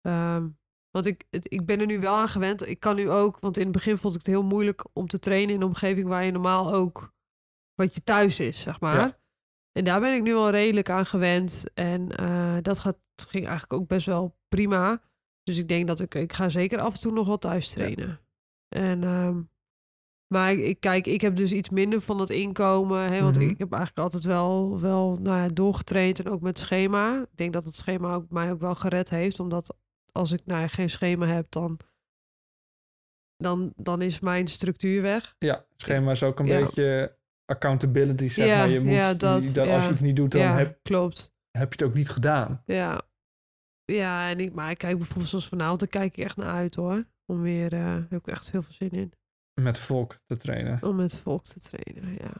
[0.00, 0.48] Ehm,
[0.90, 2.68] want ik, ik ben er nu wel aan gewend.
[2.68, 5.18] Ik kan nu ook, want in het begin vond ik het heel moeilijk om te
[5.18, 7.14] trainen in een omgeving waar je normaal ook
[7.74, 8.96] wat je thuis is, zeg maar.
[8.96, 9.18] Ja.
[9.72, 11.64] En daar ben ik nu wel redelijk aan gewend.
[11.74, 15.02] En eh, dat gaat, ging eigenlijk ook best wel prima.
[15.42, 18.20] Dus ik denk dat ik, ik ga zeker af en toe nog wel thuis trainen.
[18.68, 19.42] En, ehm,
[20.32, 23.12] maar ik, kijk, ik heb dus iets minder van dat inkomen.
[23.12, 23.48] Hè, want Mhm.
[23.48, 27.20] ik heb eigenlijk altijd wel, wel nou ja, doorgetraind en ook met schema.
[27.20, 29.40] Ik denk dat het schema ook, mij ook wel gered heeft.
[29.40, 29.76] Omdat
[30.12, 31.78] als ik nou ja, geen schema heb, dan,
[33.36, 35.34] dan, dan is mijn structuur weg.
[35.38, 36.60] Ja, schema is ook een Ja.
[36.64, 38.68] beetje accountability, zeg Ja, maar.
[38.68, 41.32] Je moet, ja, dat- die- dat, als je het niet doet, dan heb, klopt.
[41.50, 42.62] heb je het ook niet gedaan.
[42.64, 43.02] Ja.
[43.84, 46.74] Ja, en ik, maar ik kijk bijvoorbeeld zoals vanavond, daar kijk ik echt naar uit
[46.74, 47.04] hoor.
[47.26, 49.12] Om weer, eh heb ik echt heel veel zin in.
[49.62, 50.78] Met volk te trainen.
[50.82, 52.32] Om met volk te trainen, ja.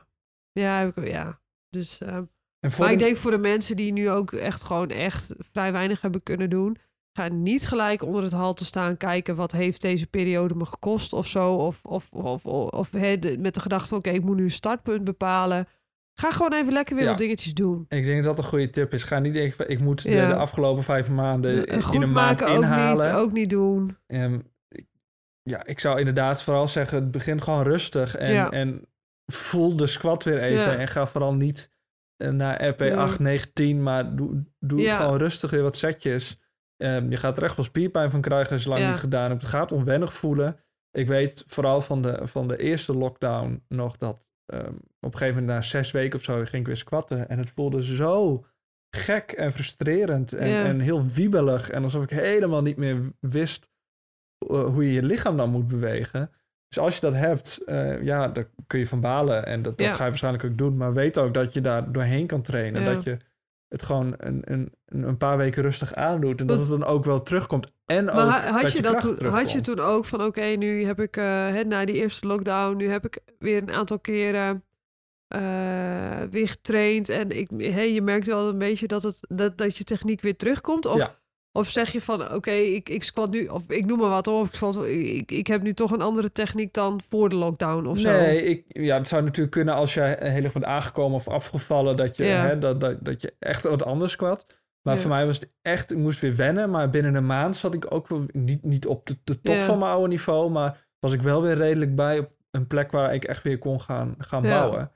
[0.52, 1.40] Ja, heb ik, ja.
[1.68, 2.28] Dus, En
[2.60, 5.72] voor maar ik de- denk voor de mensen die nu ook echt gewoon echt vrij
[5.72, 6.76] weinig hebben kunnen doen.
[7.12, 11.12] Ga niet gelijk onder het hal te staan kijken wat heeft deze periode me gekost
[11.12, 11.54] of zo.
[11.54, 15.04] Of, of, of, of, of de- met de gedachte, oké, ik moet nu een startpunt
[15.04, 15.66] bepalen.
[16.14, 17.10] Ga gewoon even lekker weer Ja.
[17.10, 17.84] wat dingetjes doen.
[17.88, 19.02] Ik denk dat dat een goede tip is.
[19.04, 20.28] Ga niet denken, ik moet de, Ja.
[20.28, 23.06] de afgelopen vijf maanden in een maand ook inhalen.
[23.06, 23.96] niet, ook niet doen.
[24.06, 24.38] Ehm,
[25.42, 28.16] ja, ik zou inderdaad vooral zeggen, begin gewoon rustig.
[28.16, 28.50] En, Ja.
[28.50, 28.84] en
[29.32, 30.72] voel de squat weer even.
[30.72, 30.76] Ja.
[30.76, 31.72] En ga vooral niet
[32.16, 32.94] eh, naar RP Ja.
[32.96, 33.82] 8, 9, 10.
[33.82, 34.96] Maar doe, doe Ja.
[34.96, 36.38] gewoon rustig weer wat setjes.
[36.76, 39.42] Ehm, je gaat er echt wel spierpijn van krijgen als je lang niet gedaan hebt.
[39.42, 40.56] Het gaat onwennig voelen.
[40.90, 44.28] Ik weet vooral van de, van de eerste lockdown nog dat...
[44.46, 47.28] ehm, op een gegeven moment na zes weken of zo ging ik weer squatten.
[47.28, 48.44] En het voelde zo
[48.96, 51.70] gek en frustrerend en, en heel wiebelig.
[51.70, 53.70] En alsof ik helemaal niet meer wist
[54.46, 56.30] hoe je je lichaam dan moet bewegen.
[56.68, 59.46] Dus als je dat hebt, eh, ja, daar kun je van balen.
[59.46, 59.94] En dat, dat Ja.
[59.94, 60.76] ga je waarschijnlijk ook doen.
[60.76, 62.82] Maar weet ook dat je daar doorheen kan trainen.
[62.82, 62.92] Ja.
[62.94, 63.16] Dat je
[63.68, 66.40] het gewoon een, een, een paar weken rustig aandoet.
[66.40, 67.72] En dat het dan ook wel terugkomt.
[67.84, 70.42] En Maar ook ha- had, dat je dat toen, had je toen ook van, oké,
[70.44, 74.64] nu heb ik, eh, na die eerste lockdown, nu heb ik weer een aantal keren
[75.28, 79.76] eh, weer getraind en ik, hey, je merkt wel een beetje dat, het, dat, dat
[79.76, 80.86] je techniek weer terugkomt?
[80.86, 81.18] Of, Ja.
[81.52, 84.48] Of zeg je van, oké, ik, ik squat nu, of ik noem maar wat, of
[84.48, 87.98] ik, squat, ik, ik heb nu toch een andere techniek dan voor de lockdown of
[87.98, 88.10] zo?
[88.10, 91.96] Nee, ik, ja, het zou natuurlijk kunnen als je heel erg bent aangekomen of afgevallen,
[91.96, 92.46] dat je, Ja.
[92.46, 94.46] hè, dat, dat, dat je echt wat anders squat.
[94.82, 95.00] Maar Ja.
[95.00, 96.70] voor mij was het echt, ik moest weer wennen.
[96.70, 99.64] Maar binnen een maand zat ik ook wel niet, niet op de, de top Ja.
[99.64, 100.50] van mijn oude niveau.
[100.50, 103.80] Maar was ik wel weer redelijk bij op een plek waar ik echt weer kon
[103.80, 104.90] gaan, gaan bouwen.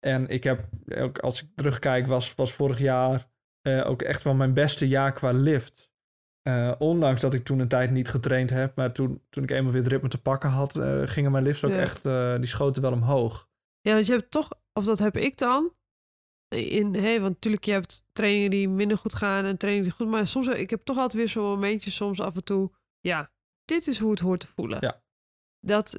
[0.00, 0.64] En ik heb,
[0.98, 3.28] ook als ik terugkijk, was, was vorig jaar
[3.62, 5.90] eh, ook echt wel mijn beste jaar qua lift.
[6.48, 8.76] Eh, ondanks dat ik toen een tijd niet getraind heb.
[8.76, 11.64] Maar toen, toen ik eenmaal weer het ritme te pakken had, eh, gingen mijn lifts
[11.64, 11.78] ook Ja.
[11.78, 13.48] echt, eh, die schoten wel omhoog.
[13.80, 15.72] Ja, want je hebt toch, of dat heb ik dan.
[16.48, 20.08] In, hey, want natuurlijk, je hebt trainingen die minder goed gaan en trainingen die goed.
[20.08, 22.70] Maar soms, ik heb toch altijd weer zo'n momentje, soms af en toe.
[23.00, 23.30] Ja,
[23.64, 24.78] dit is hoe het hoort te voelen.
[24.80, 25.02] Ja.
[25.60, 25.98] Dat,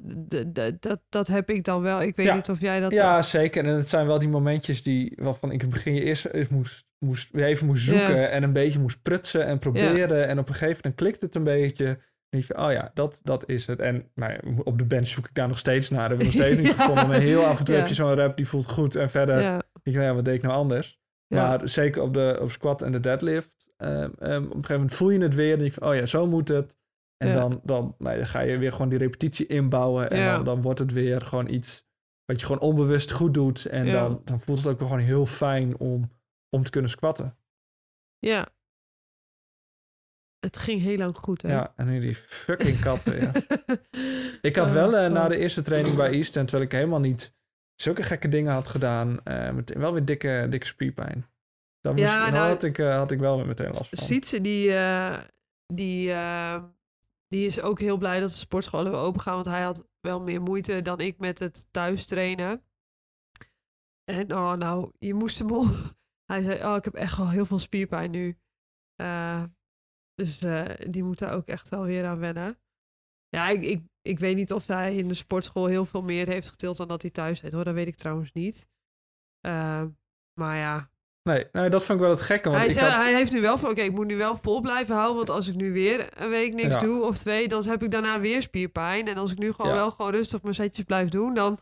[0.80, 2.02] dat, dat heb ik dan wel.
[2.02, 2.34] Ik weet Ja.
[2.34, 2.92] niet of jij dat.
[2.92, 3.64] Ja, zeker.
[3.64, 6.86] En het zijn wel die momentjes die, waarvan ik in het begin eerst, eerst moest,
[7.04, 10.26] moest, even moest zoeken en een beetje moest prutsen en proberen.
[10.28, 11.86] En op een gegeven moment klikt het een beetje.
[11.86, 13.80] En denk je, oh ja, dat, dat is het.
[13.80, 16.08] En nou ja, op de bench zoek ik daar nog steeds naar.
[16.08, 17.08] Dat heb ik nog steeds niet gevonden.
[17.08, 18.94] Maar heel af en toe heb je zo'n rap die voelt goed.
[18.96, 20.98] En verder ja, denk je, nou ja, wat deed ik nou anders?
[21.28, 23.72] Maar zeker op de op squat en de deadlift.
[23.76, 25.52] ehm, ehm, op een gegeven moment voel je het weer.
[25.52, 26.76] En denk je van, oh ja, zo moet het.
[27.16, 27.34] En Ja.
[27.34, 30.10] dan, dan, nou, dan ga je weer gewoon die repetitie inbouwen.
[30.10, 30.34] En Ja.
[30.36, 31.88] dan, dan wordt het weer gewoon iets
[32.24, 33.64] wat je gewoon onbewust goed doet.
[33.66, 33.92] En Ja.
[33.92, 36.10] dan, dan voelt het ook gewoon heel fijn om,
[36.50, 37.36] om te kunnen squatten.
[38.18, 38.48] ja.
[40.40, 41.52] Het ging heel lang goed, hè?
[41.52, 43.32] Ja, en nu die fucking katten, ja.
[44.48, 47.34] Ik had Oh, wel eh, na de eerste training bij Eastern, terwijl ik helemaal niet
[47.74, 51.26] zulke gekke dingen had gedaan, eh, meteen wel weer dikke, dikke spierpijn.
[51.80, 53.98] Dan moest, Ja, nou, had, ik, eh, had ik wel meteen last van.
[53.98, 55.18] Sietse, die, eh,
[55.66, 56.64] die, eh,
[57.28, 59.34] die is ook heel blij dat de sportscholen weer open gaan.
[59.34, 62.62] Want hij had wel meer moeite dan ik met het thuis trainen.
[64.04, 65.48] En oh, nou, je moest hem.
[66.30, 68.38] Hij zei, oh, ik heb echt wel heel veel spierpijn nu.
[68.96, 69.42] Eh,
[70.14, 72.58] dus eh, die moet daar ook echt wel weer aan wennen.
[73.28, 76.48] Ja, ik, ik, ik weet niet of hij in de sportschool heel veel meer heeft
[76.48, 77.52] getild dan dat hij thuis deed.
[77.52, 78.68] Hoor, dat weet ik trouwens niet.
[79.40, 79.84] Eh,
[80.40, 80.90] maar ja,
[81.22, 82.48] Nee, nee, dat vond ik wel het gekke.
[82.48, 84.36] Want hij, ik zei, had, hij heeft nu wel van, oké, ik moet nu wel
[84.36, 85.16] vol blijven houden.
[85.16, 86.80] Want als ik nu weer een week niks Ja.
[86.80, 89.08] doe of twee, dan heb ik daarna weer spierpijn.
[89.08, 89.76] En als ik nu gewoon Ja.
[89.76, 91.58] wel gewoon rustig mijn setjes blijf doen, dan,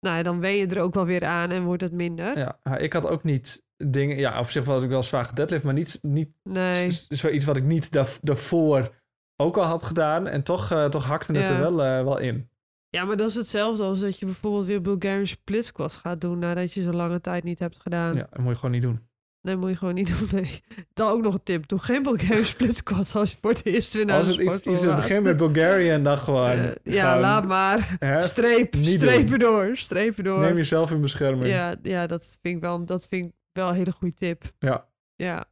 [0.00, 2.38] nou, ja, dan wen je er ook wel weer aan en wordt het minder.
[2.38, 4.16] ja, maar ik had ook niet dingen...
[4.16, 7.64] Ja, op zich had ik wel zwaar deadlift, maar niet, niet Nee, zoiets wat ik
[7.64, 8.90] niet daar, daarvoor
[9.36, 10.26] ook al had gedaan.
[10.26, 11.54] En toch, eh, toch hakte het Ja.
[11.54, 12.48] er wel, eh, wel in.
[12.88, 16.38] ja, maar dat is hetzelfde als dat je bijvoorbeeld weer Bulgarian split squats gaat doen
[16.38, 18.14] nadat je ze lange tijd niet hebt gedaan.
[18.14, 19.10] Ja, dat moet je gewoon niet doen.
[19.42, 20.28] Nee, moet je gewoon niet doen.
[20.40, 20.60] Nee.
[20.94, 21.68] Dan ook nog een tip.
[21.68, 24.62] Doe geen Bulgarian split squats als je voor het eerst weer naar Als het iets,
[24.62, 26.50] in het begin met Bulgarian, dan gewoon...
[26.50, 27.96] Eh, ja, gewoon, laat maar.
[27.98, 30.40] hè, Streep, strepen door, strepen door.
[30.40, 31.46] Neem jezelf in bescherming.
[31.46, 34.42] Ja, ja dat, vind ik wel, dat vind ik wel een hele goede tip.
[34.58, 34.88] Ja.
[35.14, 35.44] Ja.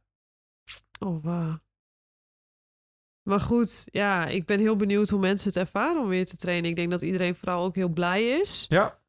[0.99, 1.57] Oh, wauw.
[3.29, 6.69] Maar goed, ja, ik ben heel benieuwd hoe mensen het ervaren om weer te trainen.
[6.69, 8.65] Ik denk dat iedereen vooral ook heel blij is.
[8.67, 8.99] Ja,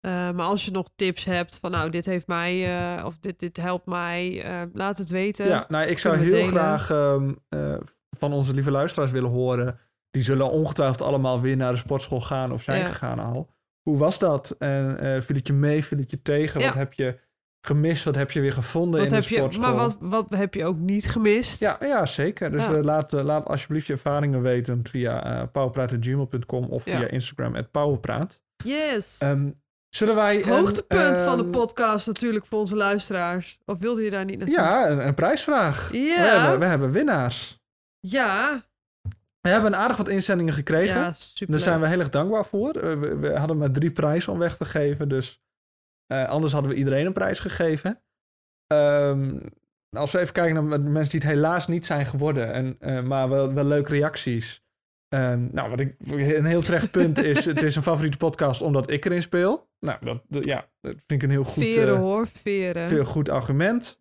[0.00, 3.40] Eh, maar als je nog tips hebt van nou, dit heeft mij, eh, of dit,
[3.40, 5.46] dit helpt mij, eh, laat het weten.
[5.46, 6.48] ja, nou, ik zou heel delen.
[6.48, 7.74] graag ehm, eh,
[8.10, 9.78] van onze lieve luisteraars willen horen.
[10.10, 12.88] Die zullen ongetwijfeld allemaal weer naar de sportschool gaan of zijn Ja.
[12.88, 13.54] gegaan al.
[13.82, 14.50] Hoe was dat?
[14.50, 15.84] En viel het je mee?
[15.84, 16.60] Viel het je tegen?
[16.60, 16.66] Ja.
[16.66, 17.18] Wat heb je
[17.66, 18.04] gemist?
[18.04, 19.66] Wat heb je weer gevonden wat in heb de je, sportschool?
[19.66, 21.60] maar wat, wat heb je ook niet gemist?
[21.60, 22.50] Ja, ja, zeker.
[22.50, 22.74] Dus Ja.
[22.74, 26.98] eh, laat, eh, laat alsjeblieft je ervaringen weten via powerpraat.gmail.com of Ja.
[26.98, 28.40] via Instagram at powerpraat.
[28.64, 29.18] Yes.
[29.18, 29.50] Ehm,
[29.88, 30.36] zullen wij...
[30.42, 33.58] een, Hoogtepunt van de ehm, podcast natuurlijk voor onze luisteraars.
[33.64, 34.56] Of wilde je daar niet naartoe?
[34.60, 35.92] Ja, een, een prijsvraag.
[35.92, 36.22] Ja.
[36.22, 37.60] We, hebben, we hebben winnaars.
[38.00, 38.62] Ja.
[39.40, 41.00] We hebben aardig wat inzendingen gekregen.
[41.00, 41.54] Ja, super.
[41.54, 42.72] Daar zijn we heel erg dankbaar voor.
[42.72, 45.08] We, we hadden maar drie prijzen om weg te geven.
[45.08, 45.40] Dus
[46.12, 48.02] eh, anders hadden we iedereen een prijs gegeven.
[48.66, 49.38] Ehm,
[49.90, 52.52] als we even kijken naar de mensen die het helaas niet zijn geworden.
[52.52, 54.64] En, eh, maar wel, wel leuke reacties.
[55.08, 57.44] Ehm, nou, wat ik een heel terecht punt is...
[57.54, 59.68] het is een favoriete podcast omdat ik erin speel.
[59.80, 62.88] Nou, dat, dat- ja, dat vind ik een heel goed, veren eh, hoor, veren.
[62.88, 64.00] heel goed argument.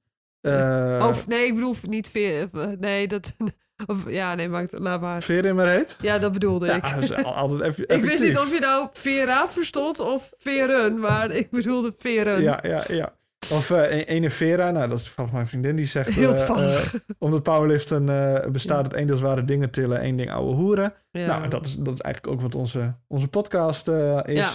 [1.01, 2.79] Of nee, ik bedoel niet veren.
[2.79, 3.35] Nee, dat...
[3.85, 5.21] Of, ja, nee, maakt laat maar.
[5.21, 5.97] Veer in maar heet.
[6.01, 6.81] Ja, dat bedoelde Ja, ik.
[6.93, 11.31] dat is al- altijd Ik wist niet of je nou Vera verstond of veren, maar
[11.31, 12.41] ik bedoelde veren.
[12.41, 13.13] Ja, ja, ja.
[13.51, 16.09] Of een- ene Vera, nou dat is toevallig mijn vriendin, die zegt...
[16.09, 16.93] Heel eh, toevallig.
[16.93, 20.93] eh, omdat powerliften eh, bestaat uit één deel zware dingen tillen, één ding ouwe hoeren.
[21.11, 21.25] Ja.
[21.27, 24.37] Nou, dat is, dat is eigenlijk ook wat onze, onze podcast is.
[24.37, 24.49] Ja.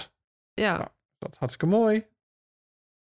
[0.53, 0.77] Ja.
[0.77, 0.87] Nou.
[1.17, 2.05] Dat is hartstikke mooi.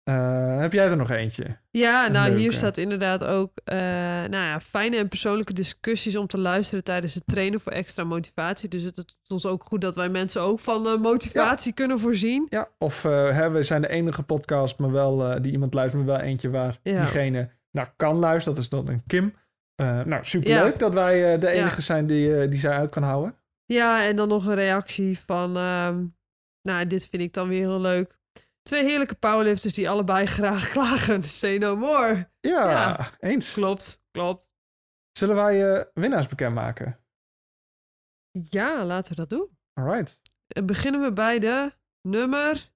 [0.08, 1.44] Eh, heb jij er nog eentje?
[1.70, 6.38] Ja, nou hier staat inderdaad ook eh, nou ja, fijne en persoonlijke discussies om te
[6.38, 8.68] luisteren tijdens het trainen voor extra motivatie.
[8.68, 12.46] Dus het is ons ook goed dat wij mensen ook van eh, motivatie kunnen voorzien.
[12.48, 16.24] Ja, of hè, we zijn de enige podcast, maar wel die iemand luistert, maar wel
[16.26, 16.98] eentje waar Ja.
[16.98, 18.54] diegene naar kan luisteren.
[18.54, 19.34] Dat is dan een Kim.
[20.04, 21.82] Nou, superleuk dat wij de enige Ja.
[21.82, 23.34] zijn die, die zij uit kan houden.
[23.64, 26.04] Ja, en dan nog een reactie van, ehm,
[26.62, 28.17] nou dit vind ik dan weer heel leuk.
[28.68, 31.22] Twee heerlijke powerlifters die allebei graag klagen.
[31.22, 32.30] Say no more.
[32.40, 33.10] Ja, Ja.
[33.18, 33.52] eens.
[33.52, 34.54] Klopt, klopt.
[35.12, 36.98] Zullen wij eh, winnaars bekendmaken?
[38.30, 39.48] Ja, laten we dat doen.
[39.72, 40.20] Alright.
[40.48, 42.70] En beginnen we bij de nummer,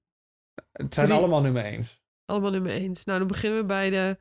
[0.72, 1.18] Het zijn Drie.
[1.18, 2.02] allemaal nummer eens.
[2.24, 3.04] allemaal nummer eens.
[3.04, 4.18] Nou, dan beginnen we bij de,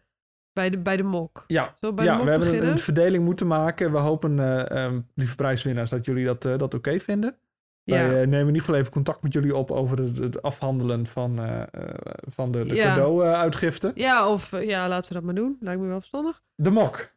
[0.53, 1.43] bij de, bij de mok.
[1.47, 3.91] Ja, we bij ja de we mok hebben een, verdeling moeten maken.
[3.91, 7.37] We hopen, eh, lieve prijswinnaars, dat jullie dat, eh, dat oké vinden.
[7.83, 7.95] Ja.
[8.09, 11.07] Wij eh, nemen in ieder geval even contact met jullie op over het, het afhandelen
[11.07, 11.93] van, eh, eh,
[12.27, 12.83] van de, de Ja.
[12.87, 13.91] cadeau-uitgifte.
[13.95, 15.57] ja, of ja, laten we dat maar doen.
[15.59, 16.41] Lijkt me wel verstandig.
[16.55, 17.15] de mok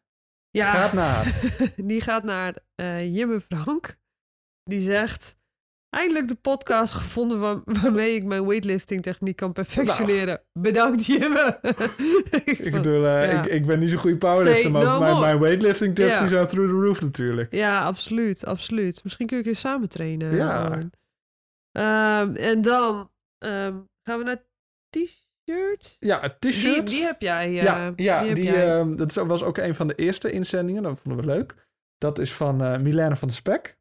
[0.51, 1.41] Ja, gaat naar...
[1.91, 3.97] die gaat naar eh Jimme Frank.
[4.65, 5.37] Die zegt...
[5.95, 10.41] Eindelijk de podcast gevonden waar- waarmee ik mijn weightlifting techniek kan perfectioneren.
[10.53, 11.59] Bedankt Jimme.
[12.45, 13.43] Ik bedoel, eh, ja.
[13.45, 16.19] ik, ik ben niet zo'n goede powerlifter, Say maar no mijn, mijn weightlifting tips Ja.
[16.19, 17.55] die zijn through the roof natuurlijk.
[17.55, 19.05] Ja, absoluut, absoluut.
[19.05, 20.35] Misschien kun je een keer samen trainen.
[20.37, 20.79] Ja.
[21.73, 24.43] Ehm, en dan ehm, gaan we naar
[24.91, 25.97] t-shirt.
[25.99, 26.87] Ja, het Die, t-shirt.
[26.89, 27.47] die heb jij.
[27.47, 28.79] eh, ja, ja die die, heb jij.
[28.79, 30.83] ehm, dat was ook een van de eerste inzendingen.
[30.83, 31.55] Dat vonden we leuk.
[31.99, 33.79] Dat is van eh Milena van de Spek.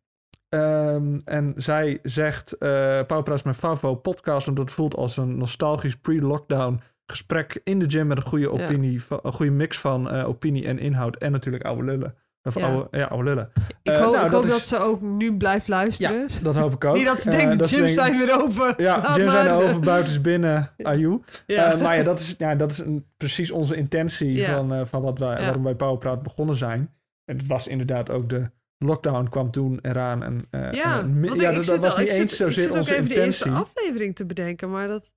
[0.53, 2.69] Ehm, en zij zegt, eh
[3.07, 7.89] Powerpraat is mijn favo podcast, omdat het voelt als een nostalgisch pre-lockdown gesprek in de
[7.89, 11.63] gym met een goede opinie, een goede mix van eh, opinie en inhoud en natuurlijk
[11.63, 12.15] oude lullen.
[12.43, 12.65] Of Ja.
[12.67, 13.51] oude, ja, oude lullen.
[13.83, 16.27] ik eh, hoop, nou, ik dat hoop dat, is- ze ook nu blijft luisteren.
[16.43, 16.95] Dat hoop ik ook.
[16.95, 18.73] Niet dat ze Eh, denkt, de ze gyms zijn weer open.
[18.83, 19.63] Ja, Laat gyms zijn maar.
[19.63, 21.21] over, buiten is binnen, aju.
[21.47, 21.71] Ja.
[21.73, 25.01] Eh, maar ja, dat is, ja, dat is een, precies onze intentie van, eh, van
[25.01, 26.93] wat wij, waarom wij Powerpraat begonnen zijn.
[27.25, 28.49] En het was inderdaad ook de
[28.85, 30.23] lockdown kwam toen eraan.
[30.23, 32.31] En, eh, Ja, en mi- want ja, ik, dat, ik was niet ik eens zit,
[32.31, 35.13] ik zozeer zit ook even de eerste aflevering te bedenken, maar dat,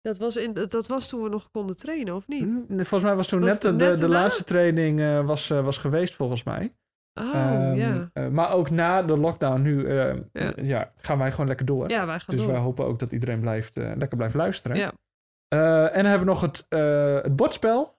[0.00, 2.50] dat, was in, dat, was toen we nog konden trainen, of niet?
[2.68, 4.20] Volgens mij was toen Was net, de, de, net de daarna?
[4.20, 6.74] laatste training eh, was, eh, was geweest volgens mij.
[7.20, 8.10] Oh, Ehm, ja.
[8.30, 10.16] maar ook na de lockdown nu Ja.
[10.62, 10.92] ja.
[11.00, 11.90] gaan wij gewoon lekker door.
[11.90, 12.52] Ja, wij gaan dus door.
[12.52, 14.76] wij hopen ook dat iedereen blijft, lekker blijft luisteren.
[14.76, 14.92] Ja.
[15.48, 16.66] En dan hebben we nog het,
[17.22, 17.94] het bordspel.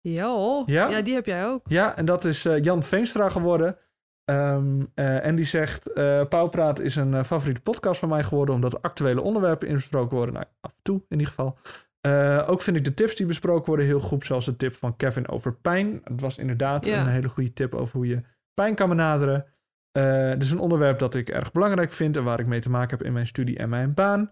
[0.00, 0.88] Ja, Ja?
[0.88, 1.60] ja, die heb jij ook.
[1.68, 3.76] Ja, en dat is Jan Veenstra geworden.
[4.24, 8.54] Ehm, eh, en die zegt: eh Pauwpraat is een eh, favoriete podcast van mij geworden,
[8.54, 10.34] omdat er actuele onderwerpen in besproken worden.
[10.34, 11.58] Nou, af en toe in ieder geval.
[12.46, 15.28] Ook vind ik de tips die besproken worden heel goed, zoals de tip van Kevin
[15.28, 16.00] over pijn.
[16.04, 17.00] Het was inderdaad Ja.
[17.00, 18.20] een hele goede tip over hoe je
[18.54, 19.46] pijn kan benaderen.
[19.92, 22.96] Het is een onderwerp dat ik erg belangrijk vind en waar ik mee te maken
[22.98, 24.30] heb in mijn studie en mijn baan.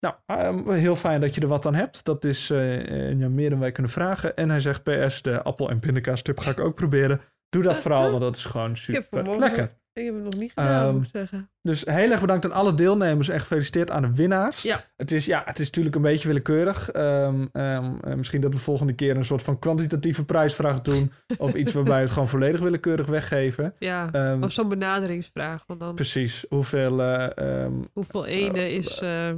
[0.00, 2.04] Nou, ehm, heel fijn dat je er wat aan hebt.
[2.04, 4.36] Dat is ja, meer dan wij kunnen vragen.
[4.36, 7.20] En hij zegt PS, de appel- en pindakaas tip ga ik ook proberen.
[7.52, 9.80] Doe dat vooral, want dat is gewoon super lekker.
[9.94, 11.50] Ik heb het nog niet gedaan, Ehm, moet ik zeggen.
[11.62, 14.62] Dus heel erg bedankt aan alle deelnemers en gefeliciteerd aan de winnaars.
[14.62, 14.80] Ja.
[14.96, 16.90] Het is, ja, het is natuurlijk een beetje willekeurig.
[16.90, 21.12] Ehm, ehm, eh, misschien dat we volgende keer een soort van kwantitatieve prijsvraag doen.
[21.38, 23.74] of iets waarbij we het gewoon volledig willekeurig weggeven.
[23.78, 25.64] Ja, of zo'n benaderingsvraag.
[25.66, 26.44] Want dan, precies.
[26.48, 29.00] Hoeveel, ehm, hoeveel ene is...
[29.00, 29.30] eh,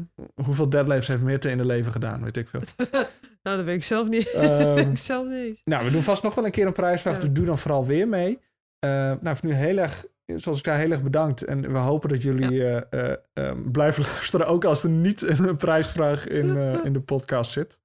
[0.44, 2.60] hoeveel deadlifts heeft Meerte in de leven gedaan, weet ik veel.
[3.45, 4.26] nou, dat weet ik zelf niet.
[4.90, 5.61] Ik zelf niet.
[5.64, 7.20] Nou, we doen vast nog wel een keer een prijsvraag, Ja.
[7.20, 8.38] dus doe dan vooral weer mee.
[8.78, 8.90] Eh,
[9.20, 11.42] nou, voor nu heel erg, zoals ik zei, heel erg bedankt.
[11.45, 15.57] En we hopen dat jullie eh, eh, ehm, blijven luisteren, ook als er niet een
[15.57, 17.80] prijsvraag in, in de podcast zit.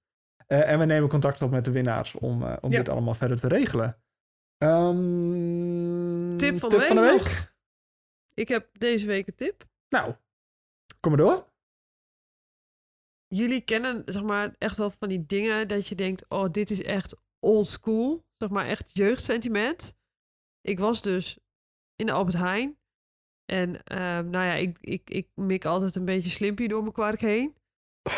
[0.48, 2.78] En we nemen contact op met de winnaars om, om Ja.
[2.78, 3.98] dit allemaal verder te regelen.
[4.58, 7.52] Ehm, Tip van de week nog.
[8.34, 9.68] Ik heb deze week een tip.
[9.90, 10.14] Nou,
[11.00, 11.46] kom maar door.
[13.36, 16.82] Jullie kennen zeg maar echt wel van die dingen dat je denkt, oh, dit is
[16.82, 18.24] echt old school.
[18.38, 19.98] Zeg maar echt jeugdsentiment.
[20.62, 21.38] Ik was dus
[21.96, 22.78] in de Albert Heijn.
[23.46, 27.22] En ehm, nou ja, ik, ik, ik mik altijd een beetje slimpie door mijn kwark
[27.22, 27.56] heen.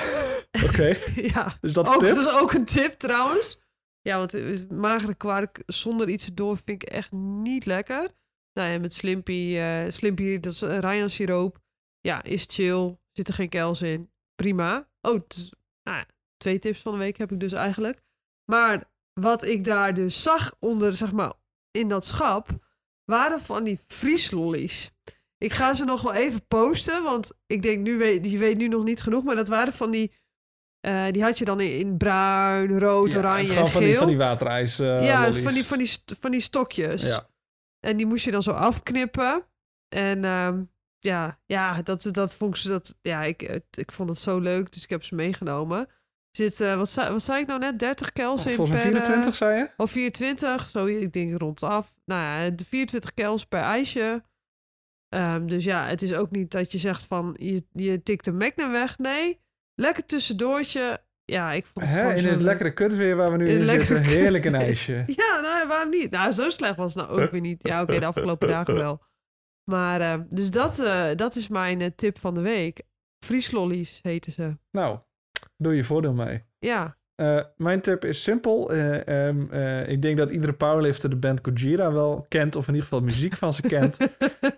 [0.66, 0.98] Oké,
[1.34, 2.24] ja, dus dat is ook, dat tip.
[2.24, 3.62] is ook een tip trouwens.
[4.02, 8.10] Ja, want eh, magere kwark zonder iets erdoor vind ik echt niet lekker.
[8.54, 11.62] Nou ja, met Slimpy, eh Slimpy, dat is Ryan siroop.
[12.00, 12.98] Ja, is chill.
[13.12, 14.12] Zit er geen kels in.
[14.36, 14.91] Prima.
[15.02, 15.20] Oh,
[15.84, 16.06] nou ja,
[16.38, 18.02] twee tips van de week heb ik dus eigenlijk.
[18.46, 18.84] Maar
[19.14, 21.34] wat ik daar dus zag onder, zeg maar,
[21.72, 22.50] in dat schap,
[23.06, 24.92] waren van die vrieslollies.
[25.38, 28.68] Ik ga ze nog wel even posten, want ik denk, nu weet, je weet nu
[28.68, 30.14] nog niet genoeg, maar dat waren van die,
[30.80, 33.90] eh, die had je dan in, in bruin, rood, Ja, oranje en gewoon van die,
[33.90, 34.00] geel.
[34.00, 35.44] van die waterijs eh, ja, lollies.
[35.44, 37.08] van die, van, die, van die stokjes.
[37.08, 37.30] Ja.
[37.80, 39.46] En die moest je dan zo afknippen.
[39.90, 40.64] En ehm,
[41.04, 44.72] ja, ja dat, dat vond ik, ze- dat, ja ik, ik vond het zo leuk,
[44.74, 45.88] dus ik heb ze meegenomen.
[46.32, 47.80] Zit, eh, wat, zei, wat zei ik nou net?
[47.80, 49.00] 30 kels in Volgens mij per...
[49.00, 49.70] eh, 24, zei je?
[49.78, 51.94] Of 24, zo ik denk rondaf.
[52.06, 54.24] Nou ja, de 24 kels per ijsje.
[55.10, 58.38] Ehm, dus ja, het is ook niet dat je zegt van je, je tikt een
[58.38, 58.98] Magnum weg.
[58.98, 59.42] Nee,
[59.76, 61.04] lekker tussendoortje.
[61.26, 64.02] Ja, ik vond het Hè, in het lekkere kutweer waar we nu In in zitten.
[64.02, 64.94] Heerlijk een ijsje.
[65.22, 66.12] Ja, nou, waarom niet?
[66.12, 67.68] Nou, zo slecht was het nou ook weer niet.
[67.68, 69.02] Ja, oké, de afgelopen dagen wel.
[69.64, 72.82] Maar, ehm, dus dat, eh, dat is mijn eh, tip van de week.
[73.26, 74.58] Vrieslollies heten ze.
[74.72, 74.98] Nou,
[75.58, 76.44] doe je voordeel mee.
[76.60, 78.72] Ja, Eh, mijn tip is simpel.
[78.72, 82.74] Eh, ehm, eh, ik denk dat iedere powerlifter de band Gojira wel kent, of in
[82.74, 83.98] ieder geval muziek van ze kent.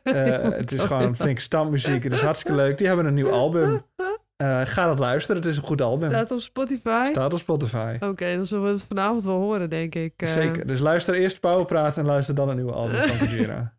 [0.04, 2.04] Eh, het is gewoon, ik, stammuziek.
[2.04, 2.78] Het is hartstikke leuk.
[2.78, 3.82] Die hebben een nieuw album.
[4.36, 5.42] Eh, ga dat luisteren.
[5.42, 6.10] Het is een goed album.
[6.10, 7.04] Staat op Spotify.
[7.06, 7.98] Staat op Spotify.
[8.00, 10.14] Oké, dan zullen we het vanavond wel horen, denk ik.
[10.18, 10.68] Eh, Zeker.
[10.68, 13.78] Dus luister eerst Powerpraat en luister dan een nieuwe album van Gojira.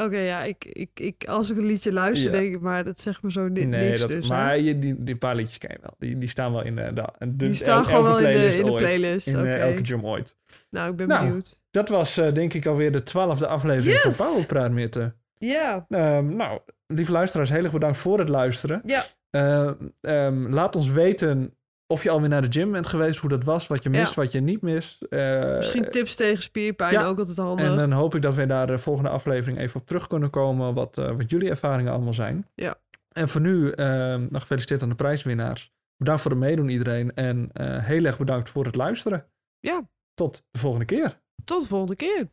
[0.00, 2.38] Oké, ja, ik, ik, ik, als ik een liedje luister, Ja.
[2.38, 4.28] denk ik, maar dat zegt me zo ni nee, niks dat, dus.
[4.28, 5.94] maar je, die, die paar liedjes ken je wel.
[5.98, 8.58] Die, die staan wel in de, de, de Die staan gewoon wel in de, playlist
[8.58, 8.82] in de ooit.
[8.82, 9.26] playlist.
[9.26, 10.36] In eh, elke jam ooit.
[10.70, 11.60] Nou, ik ben Nou, benieuwd.
[11.70, 14.16] Dat was eh, denk ik alweer de twaalfde aflevering Yes!
[14.16, 15.14] van Powerpraat Mitte.
[15.38, 15.86] Ja.
[15.88, 18.82] Ehm, nou, lieve luisteraars, heel erg bedankt voor het luisteren.
[18.84, 19.04] Ja.
[19.30, 21.55] Ehm, ehm, laat ons weten
[21.86, 24.22] of je alweer naar de gym bent geweest, hoe dat was, wat je mist, Ja.
[24.22, 25.02] wat je niet mist.
[25.02, 27.06] Eh, Misschien tips tegen spierpijn, ja.
[27.06, 27.66] ook altijd handig.
[27.66, 30.74] en dan hoop ik dat we daar de volgende aflevering even op terug kunnen komen,
[30.74, 32.46] wat, eh, wat jullie ervaringen allemaal zijn.
[32.54, 32.74] Ja.
[33.12, 35.72] En voor nu, ehm, nog gefeliciteerd aan de prijswinnaars.
[35.96, 39.26] Bedankt voor het meedoen iedereen en eh, heel erg bedankt voor het luisteren.
[39.60, 39.88] Ja.
[40.14, 41.20] Tot de volgende keer.
[41.44, 42.28] Tot de volgende keer.